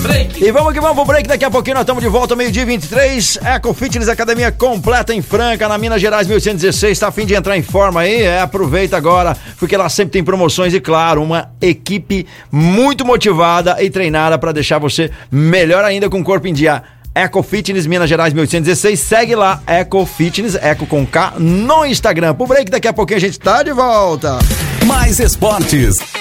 [0.03, 0.45] Break.
[0.45, 3.41] E vamos que vamos pro break, daqui a pouquinho nós estamos de volta, meio-dia 23.
[3.43, 6.99] Eco Fitness Academia completa em Franca, na Minas Gerais 1116.
[6.99, 8.23] Tá a fim de entrar em forma aí?
[8.23, 13.91] É, aproveita agora, porque lá sempre tem promoções e, claro, uma equipe muito motivada e
[13.91, 16.83] treinada para deixar você melhor ainda com o corpo em dia.
[17.15, 22.35] Eco Fitness Minas Gerais 1816, segue lá, Eco Fitness, Eco com K, no Instagram.
[22.35, 24.39] Pro break, daqui a pouquinho a gente tá de volta.
[24.87, 26.18] Mais esportes.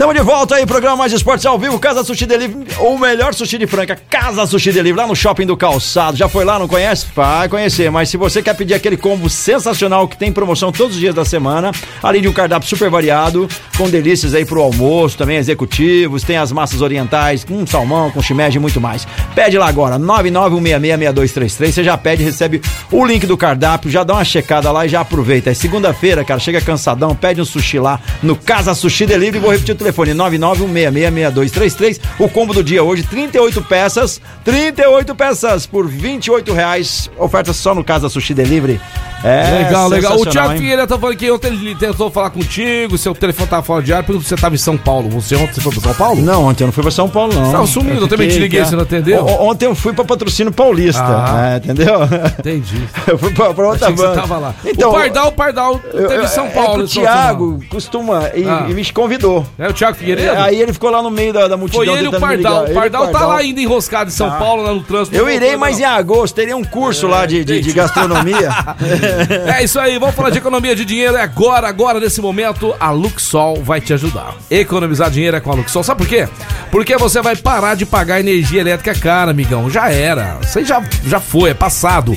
[0.00, 3.58] Estamos de volta aí, programa Mais Esportes ao vivo, Casa Sushi Delivery, o melhor sushi
[3.58, 6.16] de Franca, Casa Sushi Delivery, lá no Shopping do Calçado.
[6.16, 7.04] Já foi lá, não conhece?
[7.14, 11.00] Vai conhecer, mas se você quer pedir aquele combo sensacional que tem promoção todos os
[11.00, 11.70] dias da semana,
[12.02, 16.50] além de um cardápio super variado, com delícias aí pro almoço, também executivos, tem as
[16.50, 19.06] massas orientais, com salmão, com shimeji e muito mais.
[19.34, 24.24] Pede lá agora, 991666233, você já pede, recebe o link do cardápio, já dá uma
[24.24, 25.50] checada lá e já aproveita.
[25.50, 29.74] É segunda-feira, cara, chega cansadão, pede um sushi lá no Casa Sushi Delivery, vou repetir
[29.74, 37.10] o telefone, 991666233, o combo do dia hoje, 38 peças, 38 peças por 28 reais,
[37.18, 38.80] oferta só no Casa Sushi Delivery.
[39.22, 40.16] É legal, legal.
[40.18, 40.54] O Thiago?
[40.54, 44.04] Figueiredo tá falando que ontem ele tentou falar contigo, seu telefone tava fora de ar,
[44.04, 45.08] se você tava em São Paulo.
[45.10, 46.22] Você ontem você foi pra São Paulo?
[46.22, 47.52] Não, ontem eu não fui pra São Paulo, não.
[47.52, 48.82] Tava sumido, eu também te liguei, você não ó.
[48.82, 49.24] atendeu?
[49.24, 51.52] O- Ontem eu fui pra patrocínio paulista, Ah.
[51.54, 52.00] é, entendeu?
[52.38, 52.82] Entendi.
[53.06, 54.20] Eu fui pra, pra outra que você banda.
[54.20, 54.54] tava lá.
[54.64, 56.78] Então, o Pardal, o Pardal eu- teve São é Paulo.
[56.86, 58.66] que o Thiago costuma e, Ah.
[58.68, 59.44] e me convidou.
[59.58, 60.28] É o Thiago Figueiredo?
[60.30, 62.64] É, Aí ele ficou lá no meio da, da multidão Foi ele e o Pardal.
[62.66, 65.16] O Pardal tá lá ainda enroscado em São Paulo, lá no trânsito.
[65.16, 68.50] Eu irei, mas em agosto teria um curso lá de, gastronomia.
[69.58, 71.16] É isso aí, vamos falar de economia de dinheiro.
[71.16, 74.34] É agora, agora, nesse momento, a Luxol vai te ajudar.
[74.50, 75.82] Economizar dinheiro é com a Luxol.
[75.82, 76.28] Sabe por quê?
[76.70, 79.70] Porque você vai parar de pagar energia elétrica cara, amigão.
[79.70, 80.38] Já era.
[80.54, 82.16] Aí já, já foi, é passado.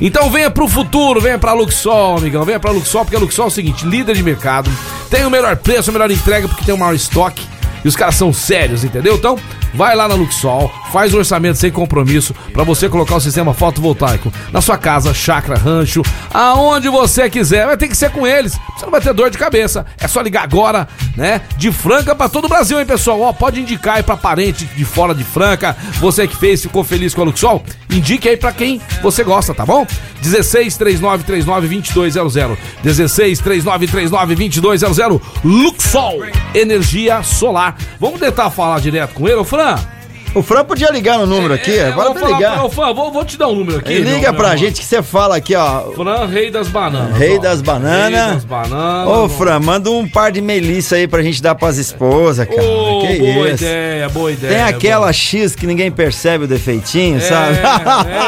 [0.00, 2.44] Então venha pro futuro, venha pra Luxol, amigão.
[2.44, 4.70] Venha pra Luxol, porque a Luxol é o seguinte: líder de mercado,
[5.10, 7.46] tem o melhor preço, a melhor entrega, porque tem o maior estoque.
[7.84, 9.14] E os caras são sérios, entendeu?
[9.14, 9.38] Então,
[9.74, 14.32] vai lá na Luxol, faz o orçamento sem compromisso para você colocar o sistema fotovoltaico
[14.52, 17.66] na sua casa, chácara, rancho, aonde você quiser.
[17.66, 18.58] Vai ter que ser com eles.
[18.76, 19.84] Você não vai ter dor de cabeça.
[19.98, 21.40] É só ligar agora, né?
[21.56, 23.20] De Franca para todo o Brasil, hein, pessoal?
[23.20, 25.76] Ó, pode indicar aí para parente de fora de Franca.
[26.00, 29.66] Você que fez, ficou feliz com a Luxol, indique aí para quem você gosta, tá
[29.66, 29.86] bom?
[30.22, 32.58] 16 3939 2200.
[32.82, 35.20] 16 3939 2200.
[35.44, 37.76] Luxol, energia solar.
[38.00, 39.93] Vamos tentar falar direto com ele, ô Fran?
[40.34, 42.58] O Fran podia ligar no número aqui, É, bora vou pra ligar.
[42.60, 43.94] pra- Fran, vou, vou te dar um número aqui.
[43.98, 45.92] Liga meu- pra meu gente que você fala aqui, ó.
[45.92, 47.16] Fran, rei das bananas.
[47.16, 47.40] Rei ó.
[47.40, 48.20] das bananas.
[48.20, 49.08] Rei das bananas.
[49.08, 52.60] Ô, Fran, manda um par de melissa aí pra gente dar pras esposas, cara.
[52.62, 53.62] Ô, que boa isso.
[53.64, 54.52] ideia, boa ideia.
[54.54, 55.12] Tem aquela boa.
[55.12, 57.58] X que ninguém percebe o defeitinho, sabe?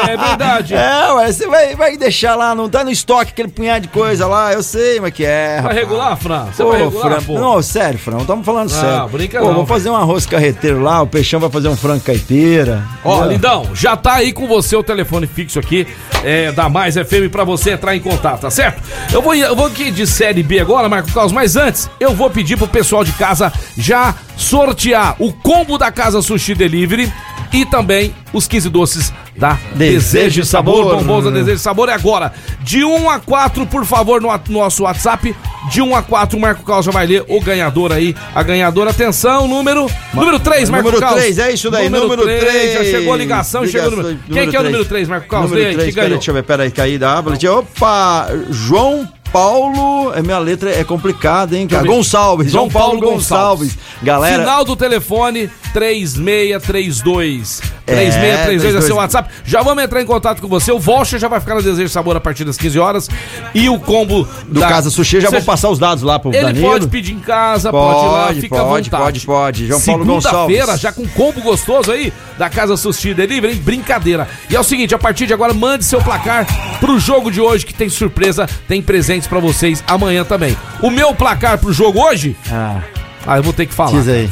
[0.09, 0.73] é verdade.
[0.87, 4.25] É, ué, você vai, vai deixar lá, não tá no estoque aquele punhado de coisa
[4.27, 5.55] lá, eu sei, mas que é.
[5.55, 5.75] Vai rapaz.
[5.79, 6.45] regular, Fran?
[6.53, 7.39] Você Ô, vai regular, Fran, pô?
[7.39, 9.07] não, sério, Fran, estamos falando Não, sério.
[9.09, 9.65] brinca Pô, não, velho.
[9.65, 12.83] fazer um arroz carreteiro lá, o Peixão vai fazer um frango caipira.
[13.03, 13.31] Ó, entendeu?
[13.31, 15.87] Lindão, já tá aí com você o telefone fixo aqui
[16.23, 18.81] é, da Mais FM pra você entrar em contato, tá certo?
[19.11, 22.29] Eu vou, eu vou aqui de série B agora, Marco Carlos, mas antes eu vou
[22.29, 27.11] pedir pro pessoal de casa já sortear o combo da Casa Sushi Delivery
[27.51, 30.77] e também os 15 doces da Desejo e Sabor.
[30.85, 30.97] Sabor.
[30.97, 32.33] Bombons da Desejo e Sabor é agora.
[32.61, 35.35] De 1 a 4, por favor, no, no nosso WhatsApp.
[35.71, 38.15] De 1 a 4, o Marco Carlos já vai ler o ganhador aí.
[38.33, 39.89] A ganhadora, atenção, número.
[40.13, 41.21] Número 3, Marco Número Carlos.
[41.21, 42.73] três, é isso daí, número três, três.
[42.73, 44.09] Já chegou a ligação, chegou o número.
[44.09, 45.07] Ligação, Quem que é o número três.
[45.07, 45.51] 3, Marco Carlos?
[45.51, 47.33] Número Lê aí, três, que peraí, deixa eu ver, peraí, caí da aba.
[47.57, 51.85] Opa, João Paulo, é minha letra é complicada, hein, cara?
[51.87, 53.77] Gonçalves, João Paulo Gonçalves.
[54.01, 57.61] Galera, Final do telefone 3632.
[57.87, 58.97] É, 3632 é seu 32.
[58.97, 59.29] WhatsApp.
[59.45, 60.71] Já vamos entrar em contato com você.
[60.71, 63.09] O voucher já vai ficar no Desejo Sabor a partir das 15 horas.
[63.53, 66.41] E o combo do Casa Sushi, já Você- vou passar os dados lá pro Ele
[66.41, 66.67] Danilo.
[66.69, 69.03] pode pedir em casa, pode, ir lá, Pode, fica à pode, vontade.
[69.03, 69.67] pode, pode.
[69.67, 70.55] João Paulo Gonçalves.
[70.57, 73.61] Segunda-feira, já com combo gostoso aí da Casa Sushi Delivery, hein?
[73.63, 74.27] Brincadeira.
[74.49, 76.45] E é o seguinte, a partir de agora, mande seu placar
[76.79, 78.81] pro jogo de hoje, que tem surpresa, tem
[79.17, 80.55] presentes pra vocês amanhã também.
[80.81, 82.81] O meu placar pro jogo hoje, Ah,
[83.25, 83.91] ah, eu vou ter que falar.
[83.91, 84.29] diz aí.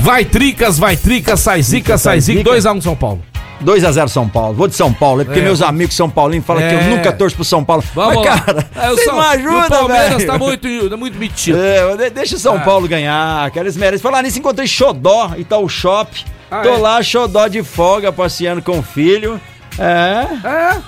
[0.00, 2.50] Vai tricas, vai tricas, sai zica, sai zica, zica.
[2.50, 3.20] 2x1 São Paulo.
[3.64, 4.54] 2x0 São Paulo.
[4.54, 6.78] Vou de São Paulo, é porque É, meus amigos São Paulinos falam que É.
[6.78, 7.82] eu nunca torço pro São Paulo.
[7.94, 10.26] Vamos Mas, cara, É, o você não e ajuda, O Palmeiras velho.
[10.26, 11.58] tá muito, tá muito metido.
[11.58, 12.60] É, de- deixa o São Ah.
[12.60, 14.02] Paulo ganhar, cara, eles merecem.
[14.02, 16.24] Falar nisso, encontrei Xodó, Itaú Shop.
[16.50, 16.76] Ah, Tô é?
[16.78, 19.40] lá, Xodó de folga, passeando com o filho.
[19.78, 20.26] É.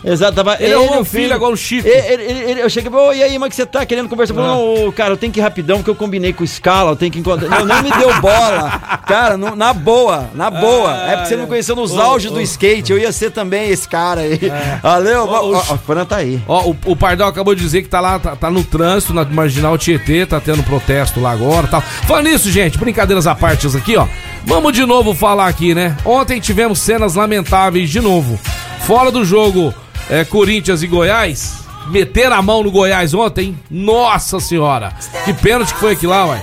[0.07, 0.12] É.
[0.12, 1.87] Exato, tava Ele ele, o um filho agora, o Chico.
[1.87, 4.35] Ele, ele- ele- eu cheguei, ô, e aí, mas que você tá querendo conversar?
[4.35, 4.42] Ah.
[4.42, 7.12] não, cara, eu tenho que ir rapidão, porque eu combinei com o Scala, eu tenho
[7.12, 7.48] que encontrar.
[7.48, 8.70] Não, nem me deu bola.
[9.07, 10.92] Cara, no- na boa, na boa.
[10.96, 12.35] é porque você não me conheceu nos Ô, auges ô.
[12.35, 14.38] do skate, eu ia ser também esse cara aí.
[14.83, 15.24] Valeu?
[15.24, 16.40] Ô, Ó, o Fran tá aí.
[16.46, 19.24] Ó, o, o Pardal acabou de dizer que tá lá, tá, tá no trânsito, na
[19.24, 21.81] Marginal Tietê, tá tendo protesto lá agora e tal.
[21.81, 24.07] Falando nisso, gente, brincadeiras à parte aqui, ó.
[24.44, 25.96] Vamos de novo falar aqui, né?
[26.05, 28.38] Ontem tivemos cenas lamentáveis de novo.
[28.87, 29.75] Fora do jogo
[30.09, 33.57] é, Corinthians e Goiás, meteram a mão no Goiás ontem?
[33.71, 34.93] Nossa senhora!
[35.25, 36.43] Que pênalti que foi aquilo lá, ué.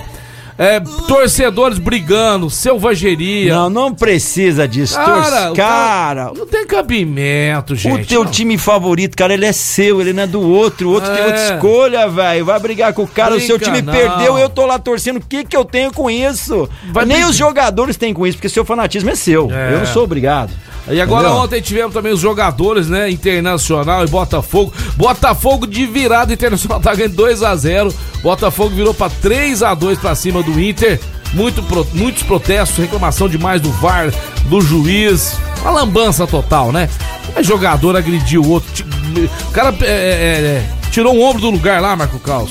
[0.58, 3.52] É, torcedores brigando, selvageria.
[3.54, 4.94] Não, não precisa disso.
[4.94, 8.02] Cara, Cara, o cara, Não tem cabimento, gente.
[8.04, 8.30] o teu não.
[8.30, 10.88] time favorito, cara, ele é seu, ele não é do outro.
[10.88, 11.26] O outro tem É.
[11.26, 12.44] outra escolha, velho.
[12.46, 13.92] Vai brigar com o cara, o seu time não.
[13.92, 15.16] perdeu, eu tô lá torcendo.
[15.18, 16.66] O que que eu tenho com isso?
[16.90, 19.50] Vai Nem os jogadores têm com isso, porque seu fanatismo é seu.
[19.52, 19.74] É.
[19.74, 20.52] Eu não sou obrigado.
[20.88, 21.42] E agora Entendeu?
[21.44, 23.10] ontem tivemos também os jogadores, né?
[23.10, 24.72] Internacional e Botafogo.
[24.96, 27.92] Botafogo de virada, Internacional tá ganhando 2x0.
[28.22, 31.00] Botafogo virou pra 3x2 pra cima do Inter.
[31.32, 34.12] Muito muitos protestos, reclamação demais do VAR,
[34.44, 35.36] do juiz.
[35.60, 36.88] Uma lambança total, né?
[37.36, 38.86] O jogador agrediu o outro.
[39.48, 40.64] O cara é, é, é,
[40.96, 42.50] tirou um ombro do lugar lá, Marco Caos.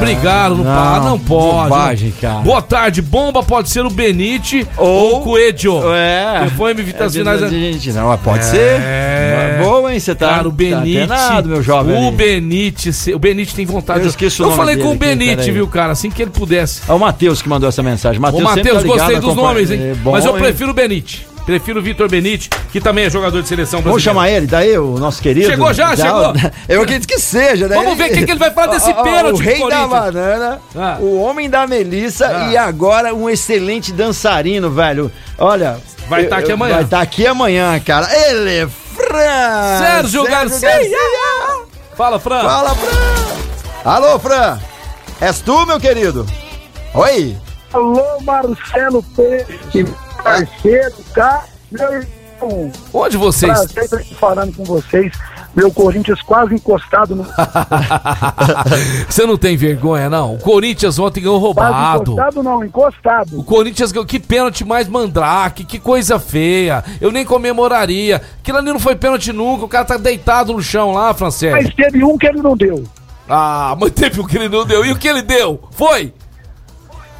[0.00, 1.62] Brigaram, não, não, pá, não pode.
[1.70, 2.40] bobagem, cara.
[2.40, 5.80] Boa tarde, bomba pode ser o Benite ou, Ou- o Coelho.
[5.94, 6.44] É.
[6.44, 7.50] Que foi me evitar as É, finais.
[7.50, 8.42] gente, não, pode É.
[8.42, 9.64] ser.
[9.64, 9.98] Boa, hein?
[9.98, 11.06] Você tá, Cara, o Benite.
[11.08, 12.06] tá atenado, meu jovem.
[12.06, 12.10] O.
[12.12, 12.90] Benite.
[13.14, 15.92] O Benite tem vontade Eu esqueço o Eu nome falei com o Benite, viu, cara?
[15.92, 16.82] Assim que ele pudesse.
[16.86, 18.20] É o Matheus que mandou essa mensagem.
[18.20, 19.80] Matheus, Matheus, tá gostei dos nomes, hein?
[19.92, 20.42] É bom, Mas eu hein?
[20.42, 21.26] prefiro o Benite.
[21.46, 24.28] Prefiro o Vitor Benite, que também é jogador de seleção Vamos brasileira.
[24.28, 25.46] chamar ele, daí o nosso querido.
[25.50, 25.96] Chegou já?
[25.96, 26.32] Chegou?
[26.68, 27.74] Eu acredito que seja, né?
[27.74, 30.60] Vamos ver o que que ele vai falar desse ó, pênalti O rei da banana,
[30.76, 30.96] Ah.
[31.00, 32.48] o homem da Melissa Ah.
[32.52, 35.10] e agora um excelente dançarino, velho.
[35.38, 35.78] Olha.
[36.08, 36.74] Vai tá aqui amanhã.
[36.74, 38.08] Vai estar aqui amanhã, cara.
[38.28, 39.78] Ele é Fran!
[39.78, 40.70] Sérgio Garcia.
[41.96, 42.42] Fala, Fran.
[42.42, 43.30] Fala, Fran!
[43.84, 44.58] Alô, Fran!
[45.20, 46.26] És tu, meu querido?
[46.94, 47.36] Oi!
[47.72, 49.84] Alô, Marcelo Peixe,
[50.22, 51.44] parceiro, tá?
[51.70, 53.72] Meu irmão, Onde vocês.
[53.72, 55.12] prazer falando com vocês.
[55.54, 57.24] Meu Corinthians quase encostado no.
[59.08, 60.34] Você não tem vergonha, não?
[60.36, 62.12] O Corinthians ontem ganhou Quase roubado.
[62.12, 63.38] encostado não, encostado.
[63.40, 64.06] O Corinthians ganhou.
[64.06, 66.84] Que pênalti mais mandrake, que coisa feia.
[67.00, 68.22] Eu nem comemoraria.
[68.40, 69.64] Aquilo ali não foi pênalti nunca.
[69.64, 71.52] O cara tá deitado no chão lá, Francês.
[71.52, 72.84] Mas teve um que ele não deu.
[73.28, 74.84] Ah, mas teve o que ele não deu.
[74.84, 75.60] E o que ele deu?
[75.72, 76.14] Foi?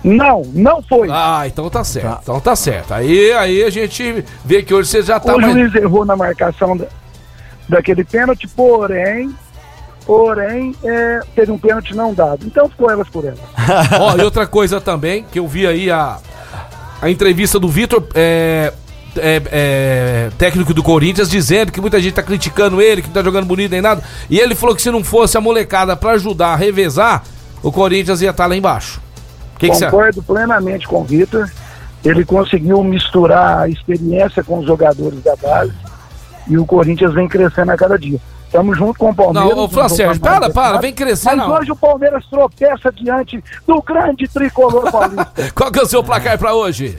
[0.03, 1.09] Não, não foi.
[1.11, 2.21] Ah, então tá certo.
[2.23, 2.93] Então tá certo.
[2.95, 5.53] Aí, aí a gente vê que hoje você já tá o mais.
[5.53, 6.87] juiz errou na marcação da-
[7.69, 9.31] daquele pênalti, porém,
[10.07, 12.47] porém, é, teve um pênalti não dado.
[12.47, 13.39] Então ficou elas por elas.
[14.01, 16.17] Ó, e outra coisa também, que eu vi aí a,
[17.03, 18.73] a entrevista do Vitor, é,
[19.17, 23.23] é, é, técnico do Corinthians, dizendo que muita gente tá criticando ele, que não tá
[23.23, 24.03] jogando bonito nem nada.
[24.31, 27.23] E ele falou que se não fosse a molecada pra ajudar a revezar,
[27.63, 29.01] o Corinthians ia estar lá embaixo.
[29.61, 29.85] Que que você?
[29.85, 31.49] Concordo plenamente com o Vitor.
[32.03, 35.73] Ele conseguiu misturar a experiência com os jogadores da base
[36.49, 38.19] e o Corinthians vem crescendo a cada dia.
[38.47, 39.51] Estamos junto com o Palmeiras.
[39.51, 41.51] Não, ô, Fran não Sérgio, vamos mais para, para, vem crescer, Mas não.
[41.53, 45.53] hoje o Palmeiras tropeça diante do grande tricolor paulista.
[45.55, 46.99] Qual que é o seu placar pra hoje?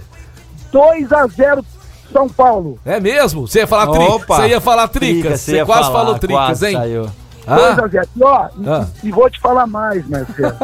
[0.71, 1.65] 2 a 0
[2.13, 2.79] São Paulo.
[2.85, 3.47] É mesmo?
[3.47, 4.27] Você ia falar tricas.
[4.27, 5.41] Você ia falar tricas.
[5.41, 6.73] Você ia quase falar, falou tricas, hein?
[6.77, 7.09] saiu.
[7.45, 8.07] 2 Ah, a 0.
[8.15, 8.87] E, ó, e- Ah.
[9.03, 10.55] e vou te falar mais, Marcelo.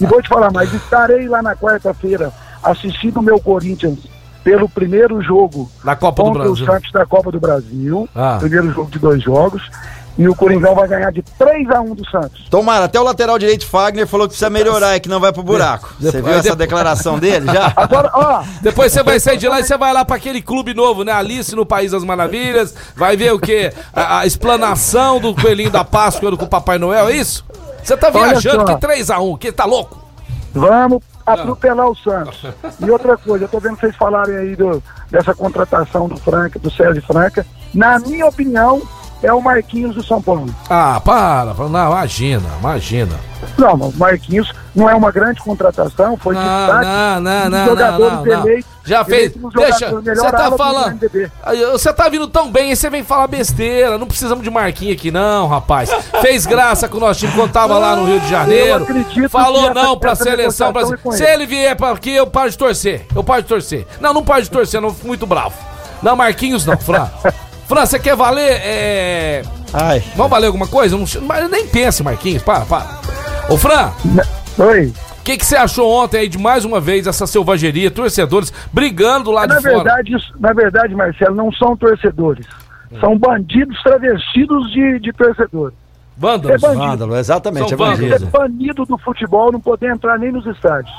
[0.00, 0.72] e vou te falar mais.
[0.74, 3.98] Estarei lá na quarta-feira assistindo o meu Corinthians
[4.44, 6.64] pelo primeiro jogo na Copa do contra Brasil.
[6.64, 8.08] o Santos da Copa do Brasil.
[8.14, 8.36] Ah.
[8.40, 9.62] Primeiro jogo de dois jogos.
[10.18, 12.48] E o Coringão vai ganhar de 3 a 1 do Santos.
[12.50, 15.44] Tomara, até o lateral direito Fagner falou que precisa melhorar, é que não vai pro
[15.44, 15.94] buraco.
[16.00, 17.72] Você Depois- viu essa depois- declaração dele já?
[17.76, 20.74] Agora, ó, Depois você vai sair de lá e você vai lá pra aquele clube
[20.74, 21.12] novo, né?
[21.12, 22.74] Alice no País das Maravilhas.
[22.96, 23.72] Vai ver o quê?
[23.94, 27.44] A, a explanação do coelhinho da Páscoa com o Papai Noel, é isso?
[27.84, 30.06] Você tá viajando, que 3x1, que tá louco?
[30.52, 32.42] vamos atropelar o Santos.
[32.80, 36.70] E outra coisa, eu tô vendo vocês falarem aí do, dessa contratação do Franca, do
[36.70, 37.46] Sérgio Franca.
[37.72, 38.82] Na minha opinião,
[39.22, 40.46] é o Marquinhos do São Paulo.
[40.70, 41.54] Ah, para.
[41.54, 43.14] Não, imagina, imagina.
[43.56, 48.12] Não, o Marquinhos não é uma grande contratação, foi Não, destaque não, não, não, jogadores
[48.14, 48.32] não, não.
[48.48, 48.70] eleitos.
[48.84, 49.32] Já fez.
[49.54, 51.00] Deixa, jogador- você tá ala do falando.
[51.72, 53.98] Você tá vindo tão bem, aí você vem falar besteira.
[53.98, 55.90] Não precisamos de Marquinhos aqui, não, rapaz.
[56.20, 58.82] Fez graça com o nosso time quando tava lá no Rio de Janeiro.
[58.82, 61.02] acredito Falou essa- não pra essa seleção brasileira.
[61.06, 61.32] é Se ele.
[61.34, 63.06] ele vier pra aqui, eu paro de torcer.
[63.14, 63.86] Eu paro de torcer.
[64.00, 64.92] Não, não paro de torcer, não.
[64.94, 65.54] Fico muito bravo.
[66.02, 67.08] Não, Marquinhos não, Fran.
[67.68, 68.60] Fran, você quer valer?
[68.62, 69.42] É.
[69.72, 70.02] Ai.
[70.16, 70.96] Vamos valer alguma coisa?
[70.96, 72.42] Não, mas nem pense, Marquinhos.
[72.42, 72.98] Para, para.
[73.48, 73.92] Ô, Fran.
[74.58, 74.86] Oi.
[75.20, 79.30] O que que você achou ontem aí de mais uma vez essa selvageria, torcedores brigando
[79.30, 79.74] lá Na de fora?
[79.76, 82.46] verdade, isso- na verdade, Marcelo, não são torcedores.
[82.90, 82.98] Hum.
[83.00, 85.76] São bandidos travestidos de, de torcedores.
[86.16, 86.56] Vândalos.
[86.56, 86.86] É bandido.
[86.86, 88.26] Vândalo, exatamente, São é bandido.
[88.28, 90.94] banido do futebol, não poder entrar nem nos estádios.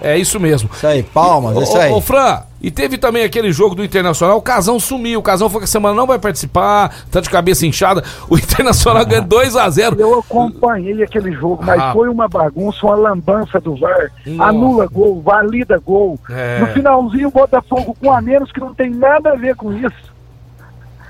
[0.00, 0.70] É isso mesmo.
[0.72, 1.92] Isso aí, palmas, é isso Ô, aí.
[1.92, 5.48] ô, ô, Fran, e teve também aquele jogo do Internacional, o Casão sumiu, o Casão
[5.50, 9.98] foi que a semana não vai participar, tá de cabeça inchada, o Internacional ganhou 2x0.
[9.98, 11.92] Eu acompanhei aquele jogo, mas Ah.
[11.92, 14.10] foi uma bagunça, uma lambança do VAR.
[14.26, 14.50] Nossa.
[14.50, 16.18] Anula gol, valida gol.
[16.30, 16.60] É.
[16.60, 20.08] No finalzinho, o Botafogo com a menos que não tem nada a ver com isso.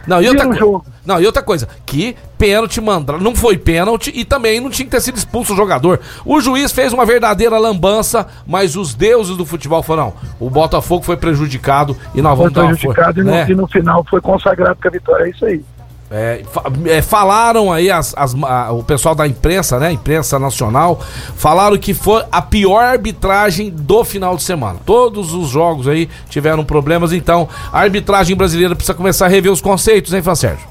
[0.06, 0.86] Não, e outra, o coi- jogo.
[1.08, 4.90] Não, e outra coisa, que pênalti mandra, não foi pênalti e também não tinha que
[4.92, 5.98] ter sido expulso o jogador.
[6.24, 11.02] O juiz fez uma verdadeira lambança, mas os deuses do futebol falaram, não, o Botafogo
[11.04, 13.46] foi prejudicado e nós Foi vamos dar uma prejudicado e, no, né?
[13.48, 15.24] e no final foi consagrado com a vitória.
[15.24, 15.64] É isso aí.
[16.10, 16.42] É,
[16.86, 19.92] é, falaram aí as, as- a- o pessoal da imprensa, né?
[19.92, 20.98] Imprensa nacional,
[21.36, 24.78] falaram que foi a pior arbitragem do final de semana.
[24.86, 29.60] Todos os jogos aí tiveram problemas, então a arbitragem brasileira precisa começar a rever os
[29.60, 30.66] conceitos, hein, Fran Sérgio?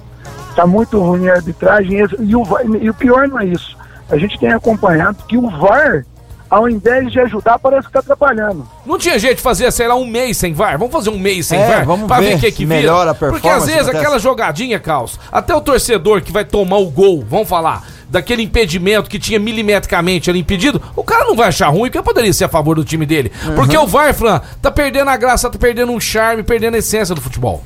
[0.57, 1.99] Tá muito ruim a arbitragem.
[2.19, 3.77] E o, VAR- e o pior não é isso.
[4.09, 6.03] A gente tem acompanhado que o VAR,
[6.49, 8.67] ao invés de ajudar, parece que tá atrapalhando.
[8.83, 10.79] Não tinha jeito de fazer, sei lá, um mês sem VAR?
[10.79, 11.85] Vamos fazer um mês sem É, VAR?
[11.85, 12.79] vamos pra ver ver o que, se que vira?
[12.79, 14.03] melhora a Porque às performance, vezes acontece.
[14.05, 19.09] aquela jogadinha, Caos, até o torcedor que vai tomar o gol, vamos falar, daquele impedimento
[19.11, 22.49] que tinha milimetricamente ali impedido, o cara não vai achar ruim, porque poderia ser a
[22.49, 23.31] favor do time dele.
[23.45, 23.53] Uhum.
[23.55, 27.13] Porque o VAR, Fran, tá perdendo a graça, tá perdendo um charme, perdendo a essência
[27.13, 27.61] do futebol.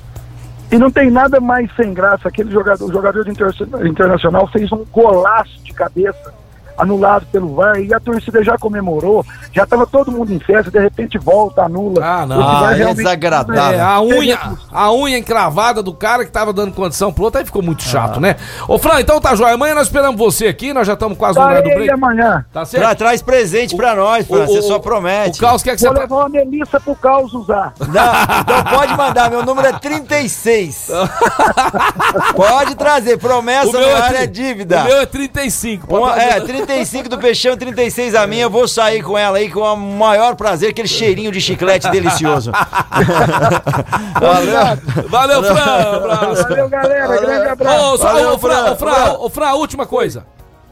[0.71, 2.27] E não tem nada mais sem graça.
[2.27, 3.53] Aquele jogador, o jogador de inter-
[3.85, 6.33] internacional fez um golaço de cabeça
[6.81, 10.79] anulado pelo VAR e a torcida já comemorou, já estava todo mundo em festa, de
[10.79, 12.03] repente volta, anula.
[12.03, 12.41] Ah, não.
[12.41, 13.55] Ah, é desagradável.
[13.73, 14.39] É, a unha,
[14.71, 18.17] a unha encravada do cara que tava dando condição pro outro, aí ficou muito chato,
[18.17, 18.19] Ah.
[18.21, 18.35] né?
[18.67, 19.53] Ô, Fran, então tá joia.
[19.53, 21.91] Amanhã nós esperamos você aqui, nós já estamos quase no horário do break.
[21.91, 22.45] amanhã.
[22.51, 22.83] Tá certo?
[22.83, 25.37] Tra- traz presente pra nós, Fran, você só promete.
[25.37, 25.87] O Caos quer que você.
[25.89, 27.73] Vou levar uma Melissa pro Caos usar.
[27.79, 30.89] Não, então pode mandar, meu número é 36.
[32.35, 34.81] pode trazer, promessa O meu tri- é dívida.
[34.81, 35.87] O meu é 35.
[35.87, 36.70] pode Uma- é, 35
[37.09, 38.43] do Peixão, 36 a minha.
[38.43, 42.51] Eu vou sair com ela aí com o maior prazer, aquele cheirinho de chiclete delicioso.
[44.19, 45.97] Valeu, Valeu, Fran.
[45.97, 46.43] Abraço.
[46.43, 47.21] Valeu, galera.
[47.21, 47.93] Grande abraço.
[47.93, 49.17] Ô, só, Valeu, ô, Fran, Fran, ô, Fran, Fran.
[49.19, 50.25] ô, Fran, a última coisa.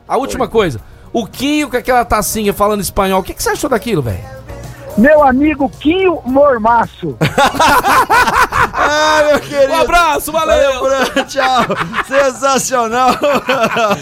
[0.08, 0.80] A última coisa.
[1.12, 4.24] O Quinho com aquela tacinha falando espanhol, o que, que você achou daquilo, velho?
[4.98, 7.18] Meu amigo Quinho Mormaço.
[8.82, 9.74] Ah, meu querido.
[9.74, 9.78] Um
[10.10, 10.82] abraço, valeu!
[10.82, 11.24] Valeu, Fran.
[11.26, 11.66] Tchau.
[12.08, 13.18] Sensacional.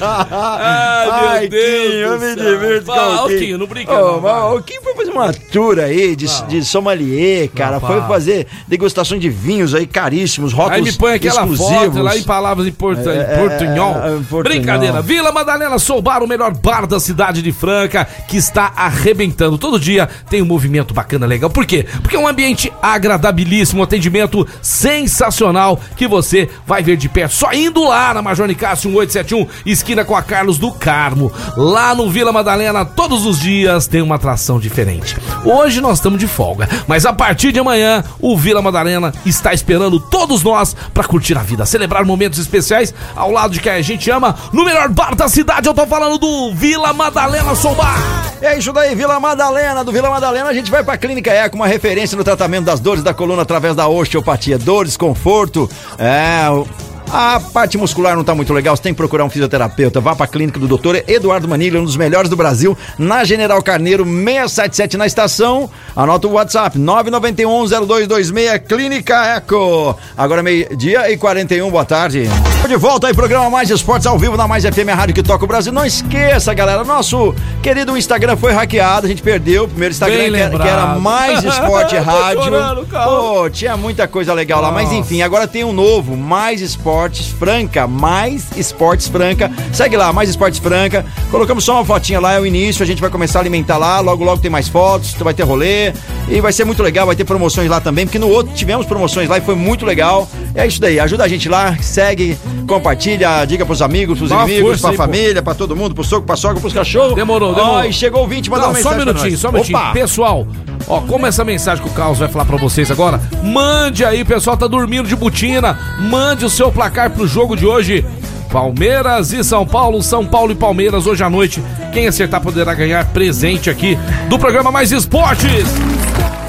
[0.02, 3.40] Ai, meu Deus Quinho, eu me divirto Fala, com o Quinho.
[3.40, 4.56] Quinho, não brinca Ô, não.
[4.56, 7.80] O Quinho foi fazer uma tour aí de, de sommelier, cara.
[7.80, 11.78] Não, foi fazer degustação de vinhos aí caríssimos, rótulos Aí me põe aquela exclusivos.
[11.78, 13.10] foto lá em palavras em, portu...
[13.10, 13.96] É, em é, portunhol.
[13.96, 14.44] é, é, em portunhol.
[14.44, 15.02] Brincadeira.
[15.02, 19.58] Vila Madalena Soul Bar, o melhor bar da cidade de Franca, que está arrebentando.
[19.58, 21.50] Todo dia tem um movimento bacana, legal.
[21.50, 21.86] Por quê?
[22.02, 27.34] Porque é um ambiente agradabilíssimo, um atendimento sensacional que você vai ver de perto.
[27.34, 31.32] Só indo lá na Major Nicásio 1871, esquina com a Carlos do Carmo.
[31.58, 35.18] Lá no Vila Madalena, todos os dias tem uma atração diferente.
[35.44, 40.00] Hoje nós estamos de folga, mas a partir de amanhã, o Vila Madalena está esperando
[40.00, 44.10] todos nós para curtir a vida, celebrar momentos especiais ao lado de quem a gente
[44.12, 45.68] ama, no melhor bar da cidade.
[45.68, 47.98] Eu tô falando do Vila Madalena Soul Bar.
[48.42, 49.84] É isso daí, Vila Madalena.
[49.84, 53.04] Do Vila Madalena a gente vai pra Clínica Eco, uma referência no tratamento das dores
[53.04, 54.60] da coluna através da osteopatia.
[54.60, 56.87] Dores, conforto, é...
[57.12, 60.02] A parte muscular não tá muito legal, você tem que procurar um fisioterapeuta.
[60.02, 64.04] Vá pra clínica do doutor Eduardo Manilha, um dos melhores do Brasil, na General Carneiro
[64.06, 65.70] 677 na estação.
[65.96, 69.98] Anota o WhatsApp 991-0226, Clínica Eco.
[70.18, 72.30] Agora meio-dia e 41, boa tarde.
[72.68, 75.46] De volta aí, programa Mais Esportes ao vivo na Mais FM, a rádio que toca
[75.46, 75.72] o Brasil.
[75.72, 77.34] Não esqueça, galera, nosso
[77.64, 80.86] querido Instagram foi hackeado, a gente perdeu o primeiro Instagram que era, que era.
[81.00, 82.44] Mais Esporte Rádio.
[82.44, 82.86] chorando.
[82.86, 84.96] Pô, tinha muita coisa legal lá, mas Nossa.
[84.98, 86.62] enfim, agora tem um novo, Mais
[86.98, 89.52] Esportes Franca, Mais Esportes Franca.
[89.72, 91.06] Segue lá, Mais Esportes Franca.
[91.30, 94.00] Colocamos só uma fotinha lá, é o início, a gente vai começar a alimentar lá,
[94.00, 95.94] logo logo tem mais fotos, vai ter rolê
[96.28, 99.30] e vai ser muito legal, vai ter promoções lá também, porque no outro tivemos promoções
[99.30, 100.28] lá e foi muito legal.
[100.56, 102.36] É isso daí, ajuda a gente lá, segue,
[102.68, 105.04] compartilha, diga pros amigos, pros Dá inimigos, força pra aí, pô.
[105.04, 107.14] família, pra todo mundo, pro soco, pra sogra, pros cachorros.
[107.14, 107.76] Demorou, demorou.
[107.76, 109.78] Ó, e chegou o 20, mandou Não, uma só um mensagem minutinho, só um minutinho.
[109.78, 109.92] Opa!
[109.94, 110.48] Pessoal,
[110.88, 114.26] ó, como essa mensagem que o Carlos vai falar pra vocês agora, mande aí, o
[114.26, 118.06] pessoal tá dormindo de botina, mande o seu placar pro jogo de hoje.
[118.52, 121.62] Palmeiras e São Paulo, São Paulo e Palmeiras hoje à noite.
[121.92, 123.98] Quem acertar poderá ganhar presente aqui
[124.30, 125.68] do programa Mais Esportes.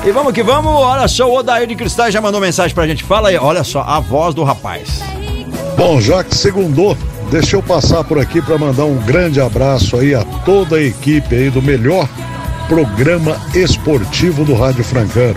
[0.04, 3.02] E vamos que vamos, olha só, o Odair de Cristais já mandou mensagem pra gente.
[3.02, 5.02] Fala aí, olha só, a voz do rapaz.
[5.76, 6.96] Bom, já que segundou,
[7.30, 11.34] deixa eu passar por aqui para mandar um grande abraço aí a toda a equipe
[11.34, 12.08] aí do melhor
[12.68, 15.34] programa esportivo do Rádio Francano.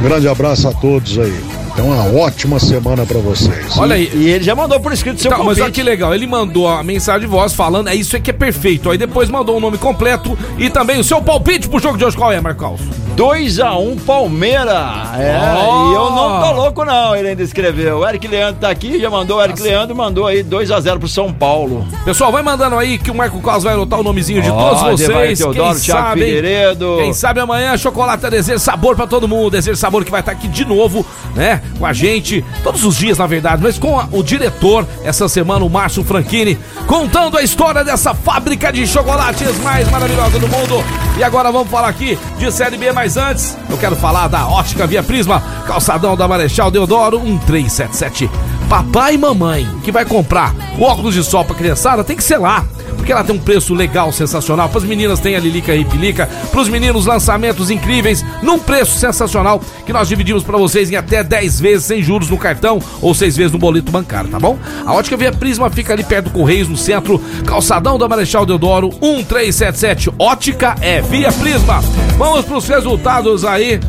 [0.00, 1.38] Um grande abraço a todos aí.
[1.72, 3.76] Então, uma ótima semana para vocês.
[3.76, 4.10] Olha aí.
[4.14, 5.62] E ele já mandou por escrito seu Tá, mas convite.
[5.62, 8.32] olha que legal, ele mandou a mensagem de voz falando, é isso aí que é
[8.34, 8.90] perfeito.
[8.90, 12.16] Aí depois mandou o nome completo e também o seu palpite pro jogo de hoje.
[12.16, 12.80] Qual é, Marcos?
[13.24, 15.12] 2x1 Palmeira.
[15.18, 15.90] É, Ó.
[15.90, 17.98] e eu não tô louco não, ele ainda escreveu.
[17.98, 21.30] O Eric Leandro tá aqui, já mandou, o Eric Leandro mandou aí 2x0 pro São
[21.30, 21.86] Paulo.
[22.02, 24.82] Pessoal, vai mandando aí que o Marco Carlos vai anotar o nomezinho de Ó, todos
[25.02, 25.38] vocês.
[25.38, 26.20] Teodoro, Quem Thiago sabe?
[26.24, 26.96] Figueiredo.
[26.98, 29.50] Quem sabe amanhã chocolate é desejo sabor pra todo mundo.
[29.50, 31.04] Desejo sabor que vai estar aqui de novo,
[31.34, 31.60] né?
[31.78, 35.62] Com a gente, todos os dias, na verdade, mas com a- o diretor essa semana,
[35.62, 40.82] o Márcio Franchini, contando a história dessa fábrica de chocolates mais maravilhosa do mundo.
[41.18, 44.86] E agora vamos falar aqui de Série B, mas antes, eu quero falar da Ótica
[44.86, 48.30] Via Prisma, calçadão da Marechal Deodoro 1377.
[48.68, 52.64] Papai e mamãe que vai comprar óculos de sol pra criançada tem que ser lá.
[52.96, 54.68] Porque ela tem um preço legal, sensacional.
[54.68, 56.28] Para as meninas tem a Lilica e Pilica.
[56.50, 58.24] Para os meninos, lançamentos incríveis.
[58.42, 62.38] Num preço sensacional que nós dividimos para vocês em até 10 vezes sem juros no
[62.38, 64.58] cartão ou 6 vezes no boleto bancário, tá bom?
[64.84, 67.20] A Ótica Via Prisma fica ali perto do Correios, no centro.
[67.46, 70.10] Calçadão da Marechal Deodoro 1377.
[70.18, 71.80] Ótica é Via Prisma.
[72.16, 73.80] Vamos para os resultados aí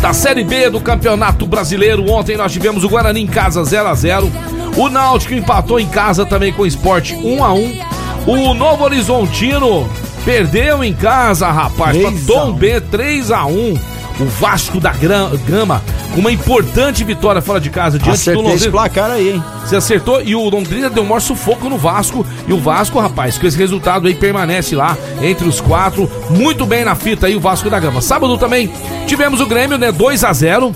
[0.00, 2.10] da Série B do Campeonato Brasileiro.
[2.10, 4.30] Ontem nós tivemos o Guarani em casa 0 a 0
[4.76, 7.78] O Náutico empatou em casa também com o Sport 1 a 1
[8.26, 9.88] O Novo Horizontino
[10.24, 12.52] perdeu em casa, rapaz, para 3 a Tom 1.
[12.54, 17.98] B 3 a 1 o Vasco da Gama com uma importante vitória fora de casa
[17.98, 18.70] diante do Acertei esse Londrina.
[18.70, 19.44] placar aí, hein?
[19.64, 22.24] Você acertou e o Londrina deu um maior sufoco no Vasco.
[22.46, 26.08] E o Vasco, rapaz, com esse resultado aí permanece lá entre os quatro.
[26.30, 28.00] Muito bem na fita aí o Vasco da Gama.
[28.00, 28.72] Sábado também
[29.06, 29.90] tivemos o Grêmio, né?
[29.90, 30.72] 2 a 0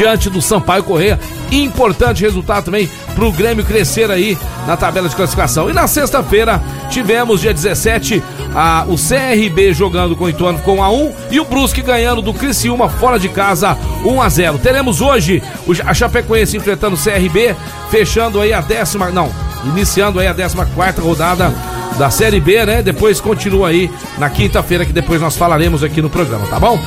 [0.00, 1.20] diante do Sampaio Correia.
[1.52, 5.68] Importante resultado também pro Grêmio crescer aí na tabela de classificação.
[5.68, 8.22] E na sexta-feira tivemos, dia 17,
[8.54, 12.22] a, o CRB jogando com o Ituano com 1 a 1 e o Brusque ganhando
[12.22, 14.58] do Criciúma fora de casa 1 a 0.
[14.58, 17.54] Teremos hoje o, a Chapecoense enfrentando o CRB,
[17.90, 19.30] fechando aí a décima, não,
[19.66, 21.52] iniciando aí a décima quarta rodada
[21.98, 22.82] da Série B, né?
[22.82, 26.78] Depois continua aí na quinta-feira, que depois nós falaremos aqui no programa, tá bom?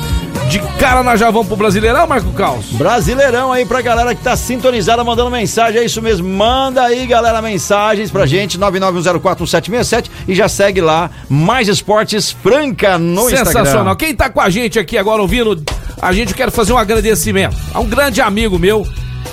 [0.49, 2.65] De cara nós já vamos pro Brasileirão, Marco Caos?
[2.73, 6.27] Brasileirão aí pra galera que tá sintonizada, mandando mensagem, é isso mesmo.
[6.27, 13.29] Manda aí, galera, mensagens pra gente, 991041767 e já segue lá, Mais Esportes Franca no
[13.29, 13.63] Sensacional.
[13.63, 13.95] Instagram.
[13.95, 15.63] Quem tá com a gente aqui agora ouvindo,
[16.01, 18.85] a gente eu quero fazer um agradecimento a um grande amigo meu,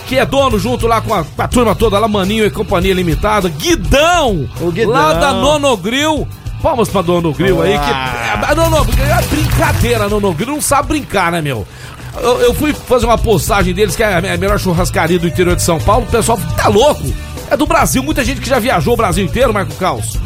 [0.07, 2.95] que é dono junto lá com a, com a turma toda lá, Maninho e Companhia
[2.95, 4.93] Limitada, Guidão, O Guidão.
[4.93, 6.27] lá da Nonogril.
[6.63, 11.41] Vamos pra Nonogril aí, que a Nonogril é brincadeira, a Nonogril não sabe brincar, né,
[11.41, 11.67] meu?
[12.21, 15.63] Eu, eu fui fazer uma postagem deles, que é a melhor churrascaria do interior de
[15.63, 17.03] São Paulo, o pessoal tá louco.
[17.51, 20.17] É do Brasil, muita gente que já viajou o Brasil inteiro, Marco Caos.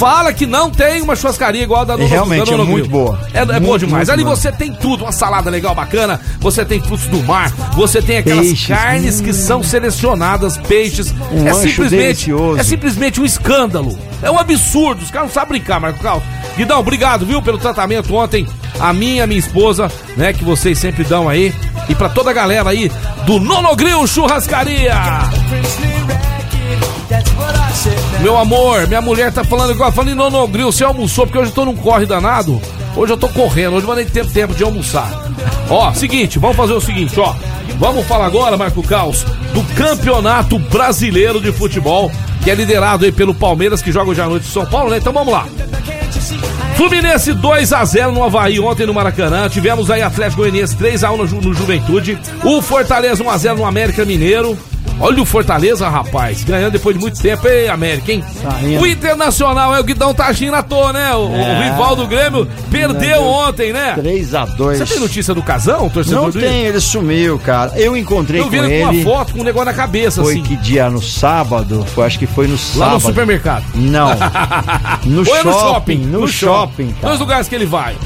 [0.00, 3.20] Fala que não tem uma churrascaria igual a da E realmente da é muito boa.
[3.34, 4.08] É, é boa demais.
[4.08, 4.34] Ali boa.
[4.34, 6.18] você tem tudo, uma salada legal, bacana.
[6.38, 7.52] Você tem frutos do mar.
[7.74, 11.14] Você tem aquelas Peixes, carnes que são selecionadas, peixes.
[11.30, 12.58] Um é simplesmente, delicioso.
[12.58, 13.98] é simplesmente um escândalo.
[14.22, 15.02] É um absurdo.
[15.02, 16.24] Os caras não sabem brincar, Marco Carlos.
[16.56, 18.46] Guidão, obrigado, viu, pelo tratamento ontem.
[18.78, 21.54] A minha, a minha esposa, né, que vocês sempre dão aí.
[21.90, 22.90] E pra toda a galera aí
[23.26, 24.94] do Nonogril Churrascaria.
[28.20, 31.54] Meu amor, minha mulher tá falando igual, falando em Nonogril, você almoçou, porque hoje eu
[31.54, 32.60] tô num corre danado.
[32.96, 35.10] Hoje eu tô correndo, hoje eu não tenho tempo de almoçar.
[35.68, 37.34] Ó, seguinte, vamos fazer o seguinte, ó.
[37.78, 42.10] Vamos falar agora, Marco Caos, do Campeonato Brasileiro de Futebol,
[42.42, 44.98] que é liderado aí pelo Palmeiras, que joga hoje à noite em São Paulo, né?
[44.98, 45.46] Então vamos lá.
[46.76, 49.48] Fluminense 2 a 0 no Havaí ontem no Maracanã.
[49.48, 52.18] Tivemos aí Atlético Goianiense 3 a 1 no, Ju- no Juventude.
[52.42, 54.58] O Fortaleza 1 a 0 no América Mineiro.
[55.02, 57.48] Olha o Fortaleza, rapaz, ganhando depois de muito tempo.
[57.48, 58.22] Ei, América, hein?
[58.62, 58.82] indo.
[58.82, 61.14] o Internacional é o Guidão tá agindo à toa, né?
[61.14, 61.70] O, o É.
[61.70, 63.94] rival do Grêmio perdeu ontem, né?
[63.96, 64.76] 3x2.
[64.76, 67.72] Você tem notícia do Casão, torcedor Não do tem, ele sumiu, cara.
[67.76, 69.04] Eu encontrei Eu com vi ele com uma ele.
[69.04, 70.42] foto com um negócio na cabeça, Foi assim.
[70.42, 70.90] que dia?
[70.90, 71.82] No sábado?
[71.94, 72.78] Foi, acho que foi no sábado.
[72.88, 73.64] Lá no supermercado.
[73.74, 74.10] Não.
[75.06, 75.98] No Ou é shopping.
[75.98, 76.94] No, shopping.
[77.00, 77.96] Dois lugares que ele vai.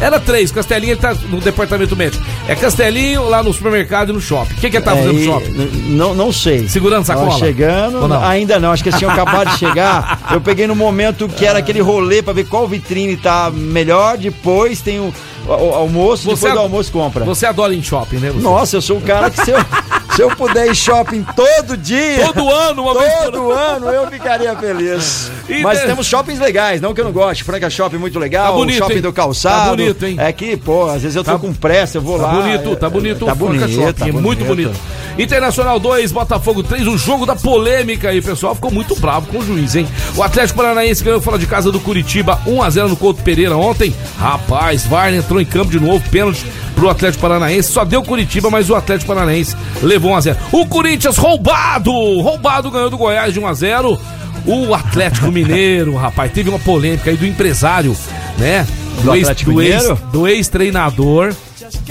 [0.00, 2.22] Era três, Castelinho ele tá no departamento médico.
[2.48, 4.52] É Castelinho lá no supermercado e no shopping.
[4.54, 5.52] O que, que ele tá É, fazendo no e- shopping?
[5.90, 6.68] Não, não sei.
[6.68, 7.28] Segurando sacola?
[7.28, 8.22] Tava chegando, Ou não?
[8.22, 8.72] ainda não.
[8.72, 10.20] Acho que eles tinham acabado de chegar.
[10.32, 14.16] Eu peguei no momento que era aquele rolê pra ver qual vitrine tá melhor.
[14.18, 15.12] Depois tem o,
[15.46, 16.24] o- o almoço.
[16.24, 17.24] Você depois do almoço compra.
[17.24, 18.30] Você adora ir em shopping, né?
[18.30, 18.42] Você?
[18.42, 19.58] Nossa, eu sou um cara que se eu,
[20.14, 22.26] se eu puder ir shopping todo dia.
[22.32, 25.30] Todo ano, uma vez Todo ano eu ficaria feliz.
[25.48, 27.42] E Mas de- temos shoppings legais, não que eu não goste.
[27.44, 29.00] Franca Shopping muito legal, Tá bonito, shopping hein?
[29.00, 29.70] do calçado.
[29.70, 30.16] Tá bonito, hein?
[30.18, 32.32] É que, pô, às vezes eu tô Tá- com pressa, eu vou Tá lá.
[32.34, 33.26] bonito, tá é, bonito.
[33.26, 34.74] Tá o Franca bonito, Shopping, tá é muito bonito.
[35.18, 38.54] Internacional 2, Botafogo 3, o jogo da polêmica aí, pessoal.
[38.54, 39.86] Ficou muito bravo com o juiz, hein?
[40.16, 43.94] O Atlético Paranaense ganhou fora de casa do Curitiba 1x0 no Couto Pereira ontem.
[44.18, 46.44] Rapaz, Varne entrou em campo de novo, pênalti
[46.84, 47.72] pro Atlético Paranaense.
[47.72, 50.36] Só deu Curitiba, mas o Atlético Paranaense levou 1x0.
[50.52, 51.90] O Corinthians roubado!
[52.20, 53.98] Roubado ganhou do Goiás de 1x0.
[54.46, 57.96] O Atlético Mineiro, rapaz, teve uma polêmica aí do empresário,
[58.38, 58.66] né?
[59.02, 61.34] Do ex- Atlético do ex- do ex-treinador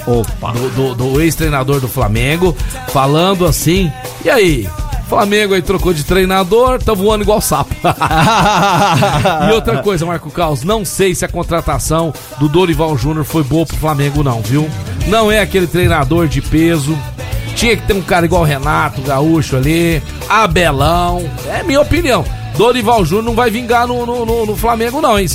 [0.06, 0.52] Opa.
[0.52, 2.56] do, do- do ex-treinador do Flamengo,
[2.92, 3.90] falando assim:
[4.24, 4.68] e aí?
[5.08, 7.74] Flamengo aí trocou de treinador, tá voando igual sapo.
[9.48, 13.66] e outra coisa, Marco Caos, não sei se a contratação do Dorival Júnior foi boa
[13.66, 14.68] pro Flamengo, não, viu?
[15.06, 16.96] Não é aquele treinador de peso.
[17.54, 21.22] Tinha que ter um cara igual Renato Gaúcho ali, Abelão.
[21.48, 22.24] É minha opinião.
[22.56, 25.26] Dorival Júnior não vai vingar no, no, no- no Flamengo, não, hein?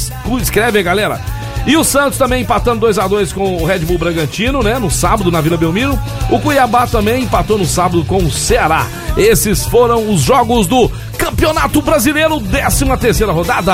[0.42, 1.20] Escreve aí, galera.
[1.68, 4.80] E o Santos também empatando 2 a 2 com o Red Bull Bragantino, né?
[4.80, 5.98] No sábado na Vila Belmiro.
[6.32, 8.88] O Cuiabá também empatou no sábado com o Ceará.
[9.18, 10.90] Esses foram os jogos do
[11.40, 13.74] Campeonato Brasileiro, 13 terceira rodada.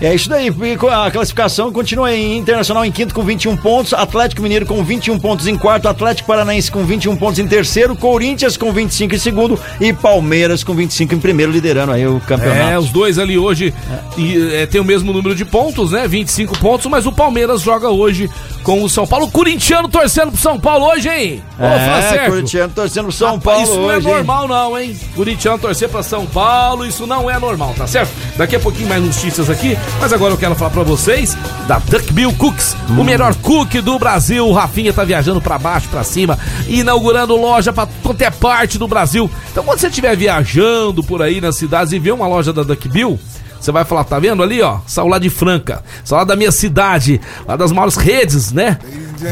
[0.00, 0.52] É isso daí.
[0.90, 5.46] A classificação continua em Internacional em quinto com 21 pontos, Atlético Mineiro com 21 pontos
[5.46, 9.92] em quarto, Atlético Paranaense com 21 pontos em terceiro, Corinthians com 25 em segundo e
[9.92, 12.72] Palmeiras com 25 em primeiro, liderando aí o campeonato.
[12.72, 13.72] É, os dois ali hoje
[14.18, 16.08] e, é, tem o mesmo número de pontos, né?
[16.08, 18.28] 25 pontos, mas o Palmeiras joga hoje
[18.64, 19.26] com o São Paulo.
[19.26, 21.44] O corintiano torcendo pro São Paulo hoje, hein?
[21.60, 22.28] Ô, É.
[22.28, 23.94] Corintiano torcendo pro São Rapaz, Paulo isso não hoje.
[23.94, 24.16] é hein?
[24.16, 24.96] normal, não, hein?
[25.14, 28.10] Corintiano torcer pra São Paulo, isso não é normal, tá certo?
[28.36, 31.36] Daqui a pouquinho mais notícias aqui, mas agora eu quero falar pra vocês
[31.66, 33.04] da Duck Bill Cooks, o Hum.
[33.04, 34.46] melhor cookie do Brasil.
[34.46, 39.30] O Rafinha tá viajando pra baixo, pra cima, inaugurando loja pra qualquer parte do Brasil.
[39.50, 42.88] Então, quando você estiver viajando por aí nas cidades e ver uma loja da Duck
[42.88, 43.18] Bill,
[43.60, 44.78] você vai falar, tá vendo ali, ó?
[44.86, 48.78] Saiu lá de Franca, saiu lá da minha cidade, lá das maiores redes, né?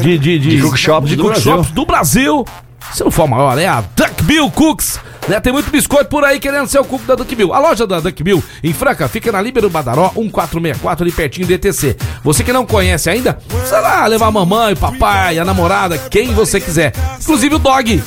[0.03, 2.45] De, de, de, De cook shops de do cook shops do Brasil.
[2.95, 4.99] Se não for a maior, é a Duck Bill Cooks.
[5.29, 5.39] Né?
[5.41, 7.55] Tem muito biscoito por aí querendo ser o cookie da Duck Bill.
[7.55, 11.53] A loja da Duck Bill em Franca fica na Líbero Badaró 1464, ali pertinho do
[11.53, 11.97] ETC.
[12.25, 16.35] Você que não conhece ainda, sei lá, levar a mamãe, o papai, a namorada, quem
[16.35, 16.93] você quiser.
[17.21, 18.03] Inclusive o dog.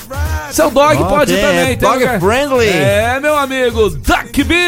[0.52, 1.60] Seu dog Ó, pode tem, também.
[1.60, 2.68] é tem dog lugar- friendly.
[2.68, 4.60] É, meu amigo, Duck Bill.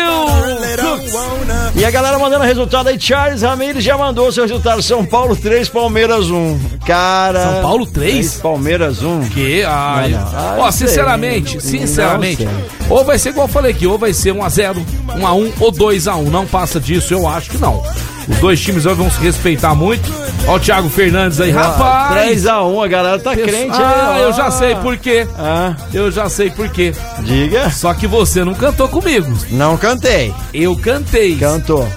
[1.78, 4.82] E a galera mandando resultado aí, Charles Ramirez já mandou seu resultado.
[4.82, 6.60] São Paulo 3, Palmeiras 1.
[6.88, 7.44] Cara.
[7.54, 8.34] São Paulo 3?
[8.42, 9.30] Palmeiras 1.
[9.30, 9.64] Que?
[9.64, 10.28] Ai, Não, não.
[10.28, 10.88] Ah, Ó, sei.
[10.88, 12.48] sinceramente, Não sinceramente, sei.
[12.90, 14.78] ou vai ser igual eu falei aqui, ou vai ser 1x0,
[15.20, 16.24] 1x1 ou 2x1.
[16.32, 17.84] Não passa disso, eu acho que não.
[18.28, 20.12] Os dois times hoje vão se respeitar muito.
[20.48, 22.28] Ó o Thiago Fernandes aí, rapaz.
[22.30, 23.84] 3x1, a galera tá crente aí.
[23.84, 24.20] Ah, ó.
[24.20, 25.28] eu já sei por quê.
[25.38, 26.94] Ah, Eu já sei por quê.
[27.22, 27.70] diga.
[27.70, 29.32] Só que você não cantou comigo.
[29.52, 30.34] Não cantei.
[30.54, 31.36] Eu cantei.
[31.38, 31.88] Cantou.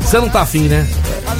[0.00, 0.86] Você não tá afim, né?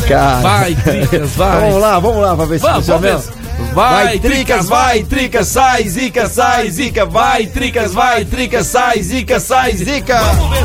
[0.07, 0.41] Cara.
[0.41, 1.61] Vai, Tricas, vai.
[1.69, 3.33] Vamos lá, vamos lá pra ver se Vamos, funciona mesmo.
[3.65, 3.75] Ver.
[3.75, 9.73] Vai, tricas, vai, tricas, sai, zica, sai, zica, vai, tricas, vai, tricas, sai, zica, sai,
[9.77, 10.19] zica.
[10.19, 10.65] Vamos ver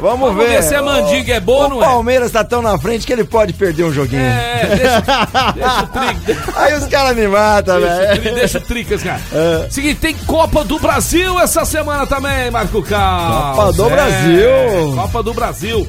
[0.00, 1.86] Vamos vamos ver se a mandiga é boa ou O não é.
[1.86, 4.20] Palmeiras tá tão na frente que ele pode perder um joguinho.
[4.22, 6.36] É, deixa, deixa o Tricas.
[6.56, 8.34] Aí os caras me matam, Deixa, o velho.
[8.34, 9.20] deixa o Tricas, cara.
[9.32, 9.66] É.
[9.70, 13.56] Seguinte, tem Copa do Brasil essa semana também, Marco Carlos.
[13.56, 14.94] Copa do É, Brasil.
[14.96, 15.88] Copa do Brasil.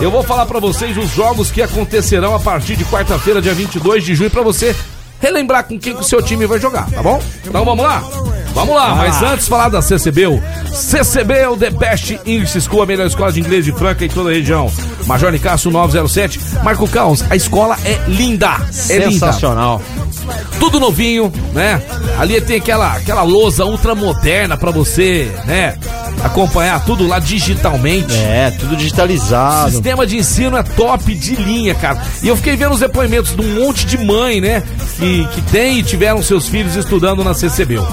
[0.00, 4.04] Eu vou falar pra vocês os jogos que acontecerão a partir de quarta-feira, dia 22
[4.04, 4.74] de junho, pra você
[5.20, 7.20] relembrar com quem que o seu time vai jogar, tá bom?
[7.46, 8.02] Então vamos lá?
[8.52, 10.42] Vamos lá, mas antes falar da CCBU.
[10.74, 14.32] CCBU The Best English School, a melhor escola de inglês de Franca em toda a
[14.32, 14.70] região.
[15.06, 16.40] Major Nicasso 907.
[16.64, 18.56] Marco Caos, a escola é linda.
[18.88, 19.80] É linda Sensacional.
[20.58, 21.80] tudo novinho, né?
[22.18, 25.76] Ali tem aquela, aquela lousa ultra moderna pra você, né?
[26.22, 28.14] Acompanhar tudo lá digitalmente.
[28.14, 29.70] É, tudo O digitalizado.
[29.70, 32.02] sistema de ensino é top de linha, cara.
[32.22, 34.62] E eu fiquei vendo os depoimentos de um monte de mãe, né?
[34.96, 37.86] Que, que tem e tiveram seus filhos estudando na CCBU.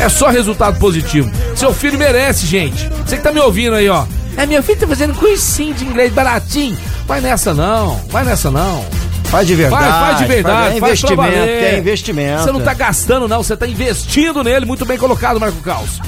[0.00, 1.30] É só resultado positivo.
[1.54, 2.88] Seu filho merece, gente.
[3.04, 4.04] Você que tá me ouvindo aí, ó.
[4.36, 6.76] É, meu filho tá fazendo cursinho de inglês baratinho.
[7.06, 8.84] Vai nessa não, vai nessa não.
[9.24, 9.82] Faz de verdade.
[9.82, 12.42] Faz, faz de verdade, É faz investimento, que é investimento.
[12.44, 14.64] Você não tá gastando, não, você tá investindo nele.
[14.64, 16.00] Muito bem colocado, Marco Caos.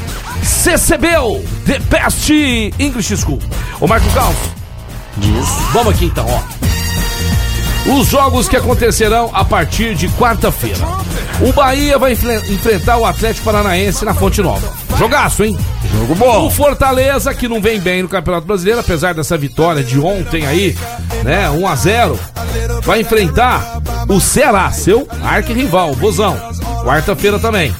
[0.42, 2.30] CCBU, The Best
[2.78, 3.38] English School.
[3.78, 4.36] Ô, Marco Caos,
[5.18, 5.48] Diz.
[5.72, 6.69] vamos aqui então, ó.
[7.86, 10.78] Os jogos que acontecerão a partir de quarta-feira.
[11.40, 14.72] O Bahia vai enfre- enfrentar o Atlético Paranaense na Fonte Nova.
[14.98, 15.56] Jogaço, hein?
[15.92, 16.50] Jogo O bom.
[16.50, 20.76] Fortaleza, que não vem bem no Campeonato Brasileiro, apesar dessa vitória de ontem aí,
[21.24, 21.48] né?
[21.50, 22.18] 1 a 0
[22.84, 26.36] vai enfrentar o Ceará, seu arquirrival, o Bozão.
[26.84, 27.74] Quarta-feira também.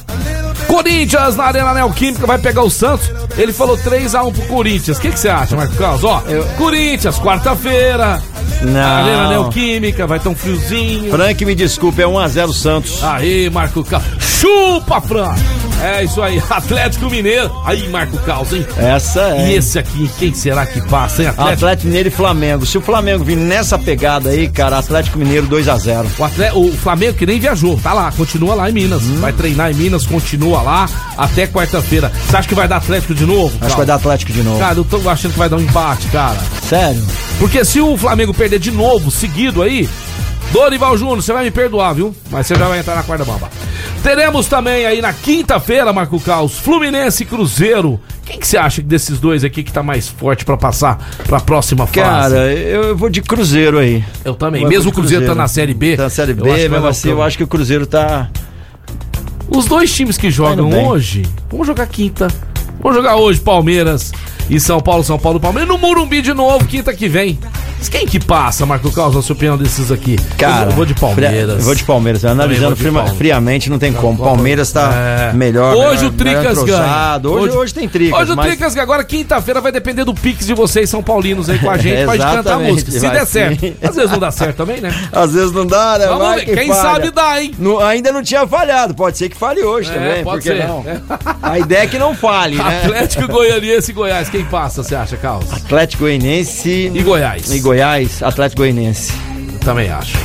[0.71, 3.11] Corinthians na Arena Neoquímica vai pegar o Santos.
[3.37, 4.97] Ele falou 3x1 pro Corinthians.
[4.97, 6.03] O que que você acha, Marco Carlos?
[6.03, 8.21] Ó, Eu- Corinthians, quarta-feira.
[8.61, 8.79] Não.
[8.79, 11.11] Arena Neoquímica, vai ter um friozinho.
[11.11, 13.03] Frank, me desculpe, é 1x0 Santos.
[13.03, 14.23] Aí, Marco Carlos.
[14.23, 15.35] Chupa, Fran!
[15.81, 17.51] É isso aí, Atlético Mineiro.
[17.65, 18.65] Aí, Marco Carlos, hein?
[18.77, 19.49] Essa é.
[19.49, 21.29] E esse aqui, quem será que passa, hein?
[21.29, 21.53] Atlético.
[21.53, 22.65] Atlético Mineiro e Flamengo.
[22.65, 26.05] Se o Flamengo vir nessa pegada aí, cara, Atlético Mineiro 2x0.
[26.17, 29.01] O, atle- o Flamengo que nem viajou, tá lá, continua lá em Minas.
[29.03, 29.19] Hum.
[29.19, 32.11] Vai treinar em Minas, continua lá até quarta-feira.
[32.29, 33.55] Você acha que vai dar Atlético de novo?
[33.61, 34.59] Acho que vai dar Atlético de novo.
[34.59, 36.37] Cara, eu tô achando que vai dar um empate, cara.
[36.67, 37.01] Sério?
[37.39, 39.89] Porque se o Flamengo perder de novo, seguido aí,
[40.51, 42.13] Dorival Júnior, você vai me perdoar, viu?
[42.29, 43.49] Mas você já vai entrar na corda bamba.
[44.03, 47.99] Teremos também aí na quinta-feira, Marco Caos, Fluminense e Cruzeiro.
[48.25, 51.39] Quem que você acha que desses dois aqui que tá mais forte pra passar pra
[51.39, 52.01] próxima fase?
[52.01, 54.03] Cara, eu vou de Cruzeiro aí.
[54.25, 54.61] eu também.
[54.61, 55.97] Vai Mesmo o pro Cruzeiro tá na Série B.
[55.97, 58.29] Tá na Série eu B, mesmo assim, eu acho que o Cruzeiro tá.
[59.49, 60.85] Os dois times que jogam bem.
[60.85, 62.27] hoje, vamos jogar quinta.
[62.81, 64.11] Vamos jogar hoje Palmeiras
[64.49, 67.37] e São Paulo, São Paulo, Palmeiras no Morumbi de novo, quinta que vem.
[67.81, 70.15] Mas Quem que passa, Marco Carlos, na sua opinião desses aqui?
[70.37, 71.49] Cara, eu vou de Palmeiras.
[71.57, 72.23] Eu vou de Palmeiras.
[72.23, 73.17] Analisando de Palmeiras.
[73.17, 74.19] friamente, não tem como.
[74.19, 75.33] Palmeiras tá É.
[75.33, 75.73] melhor.
[75.75, 76.51] Hoje melhor- o Tricas ganha.
[76.61, 77.31] entrosado.
[77.33, 78.19] Hoje, hoje tem Tricas.
[78.21, 78.83] Hoje o mas- Tricas ganha.
[78.83, 82.17] Agora, quinta-feira, vai depender do Pix de vocês, São Paulinos, aí com a gente, pra
[82.17, 82.91] gente cantar música.
[82.91, 83.31] Se vai der sim.
[83.31, 83.73] certo.
[83.81, 84.93] Às vezes não dá certo também, né?
[85.11, 86.05] Às vezes não dá, né?
[86.05, 86.45] Vamos ver.
[86.45, 86.81] que Quem falha.
[86.81, 87.51] sabe dá, hein?
[87.57, 88.93] Não- ainda não tinha falhado.
[88.93, 90.23] Pode ser que falhe hoje É, também.
[90.23, 90.67] pode ser.
[90.67, 90.85] não?
[90.87, 91.01] É.
[91.41, 92.81] A ideia é que não falhe, né?
[92.83, 94.29] Atlético Goianiense e Goiás.
[94.29, 95.51] Quem passa, você acha, Carlos?
[95.51, 97.51] Atlético Goianiense E Goiás?
[97.51, 97.70] e Goiás.
[98.21, 99.13] Atlético Goianiense.
[99.63, 100.17] Também acho.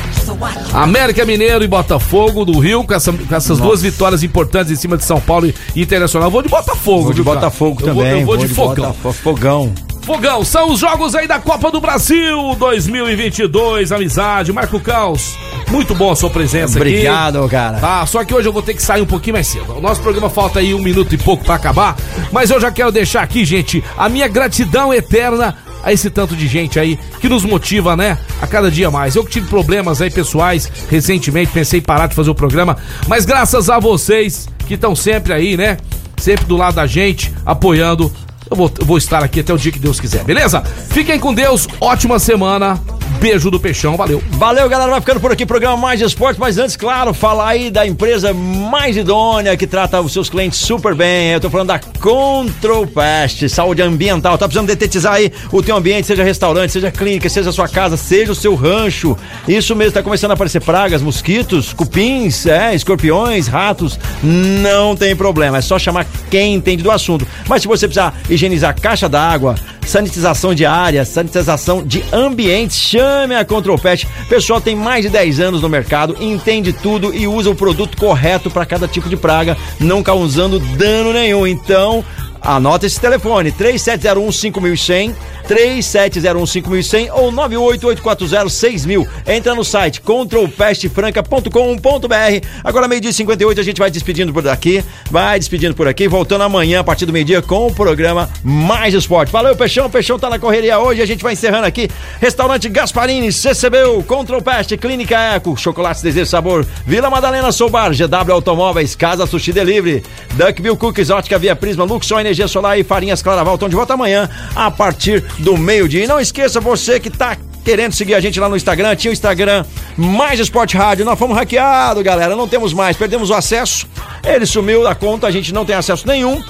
[0.73, 4.97] América Mineiro e Botafogo do Rio, com, essa- com essas duas vitórias importantes em cima
[4.97, 6.27] de São Paulo e Internacional.
[6.27, 7.35] Eu vou de Botafogo, Vou de cara?
[7.35, 8.19] Botafogo Eu vou- também.
[8.21, 8.87] Eu vou, de, fogão.
[8.87, 9.13] Botafogo.
[9.13, 9.73] Fogão.
[10.03, 14.53] Fogão, são os jogos aí da Copa do Brasil 2022, amizade.
[14.53, 15.35] Marco Caos,
[15.69, 16.89] muito bom a sua presença aqui.
[16.89, 17.77] Obrigado, cara.
[17.79, 19.73] Tá, só que hoje eu vou ter que sair um pouquinho mais cedo.
[19.77, 21.97] O nosso programa falta aí um minuto e pouco pra acabar,
[22.31, 26.47] mas eu já quero deixar aqui, gente, a minha gratidão eterna a esse tanto de
[26.47, 29.15] gente aí que nos motiva, né, a cada dia mais.
[29.15, 33.25] Eu que tive problemas aí pessoais recentemente, pensei em parar de fazer o programa, mas
[33.25, 35.77] graças a vocês que estão sempre aí, né,
[36.17, 38.11] sempre do lado da gente, apoiando.
[38.49, 40.61] Eu vou, eu vou estar aqui até o dia que Deus quiser, beleza?
[40.89, 42.79] Fiquem com Deus, ótima semana
[43.19, 44.21] Beijo do Peixão, valeu.
[44.31, 44.91] Valeu, galera.
[44.91, 46.39] Vai ficando por aqui, programa Mais Esporte.
[46.39, 50.93] Mas antes, claro, falar aí da empresa mais idônea que trata os seus clientes super
[50.93, 51.31] bem.
[51.31, 54.37] Eu tô falando da Control Pest, saúde ambiental.
[54.37, 58.31] Tá precisando detetizar aí o teu ambiente, seja restaurante, seja clínica, seja sua casa, seja
[58.31, 59.17] o seu rancho.
[59.47, 63.99] Isso mesmo, tá começando a aparecer pragas, mosquitos, cupins, é, escorpiões, ratos.
[64.21, 67.27] Não tem problema, é só chamar quem entende do assunto.
[67.47, 69.55] Mas se você precisar higienizar caixa d'água,
[69.87, 74.07] sanitização de áreas, sanitização de ambientes, chame a Control Pet.
[74.29, 78.51] Pessoal tem mais de 10 anos no mercado, entende tudo e usa o produto correto
[78.51, 81.47] para cada tipo de praga, não causando dano nenhum.
[81.47, 82.03] Então,
[82.47, 89.05] Anota esse telefone: 3701 5100, 3701 5100 ou 98840 6000.
[89.27, 92.47] Entra no site controlpestfranca.com.br.
[92.63, 94.81] Agora, meio-dia e 58, a gente vai despedindo por aqui.
[95.11, 99.29] Vai despedindo por aqui, voltando amanhã a partir do meio-dia com o programa Mais Esporte.
[99.29, 99.89] Valeu, Peixão.
[99.89, 101.01] Peixão tá na correria hoje.
[101.01, 101.89] A gente vai encerrando aqui.
[102.21, 108.95] Restaurante Gasparini, CCBU, Control Pest, Clínica Eco, Chocolate Desejo Sabor, Vila Madalena Soubar, GW Automóveis,
[108.95, 110.01] Casa Sushi Delivery,
[110.35, 113.55] Duckbill Cookies, Ótica Via Prisma, Luxon Energia Solar e Farinhas Claraval.
[113.55, 116.03] Estão de volta amanhã a partir do meio-dia.
[116.03, 119.13] E não esqueça você que tá querendo seguir a gente lá no Instagram, tinha o
[119.13, 119.65] Instagram
[119.97, 121.03] Mais Esporte Rádio.
[121.03, 122.35] Nós fomos hackeados, galera.
[122.35, 123.87] Não temos mais, perdemos o acesso.
[124.23, 126.41] Ele sumiu da conta, a gente não tem acesso nenhum.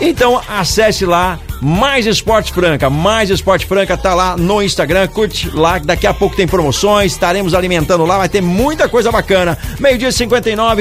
[0.00, 5.78] Então acesse lá mais Esporte Franca, mais Esporte Franca tá lá no Instagram, curte lá,
[5.78, 9.56] daqui a pouco tem promoções, estaremos alimentando lá, vai ter muita coisa bacana.
[9.78, 10.80] Meio-dia 59,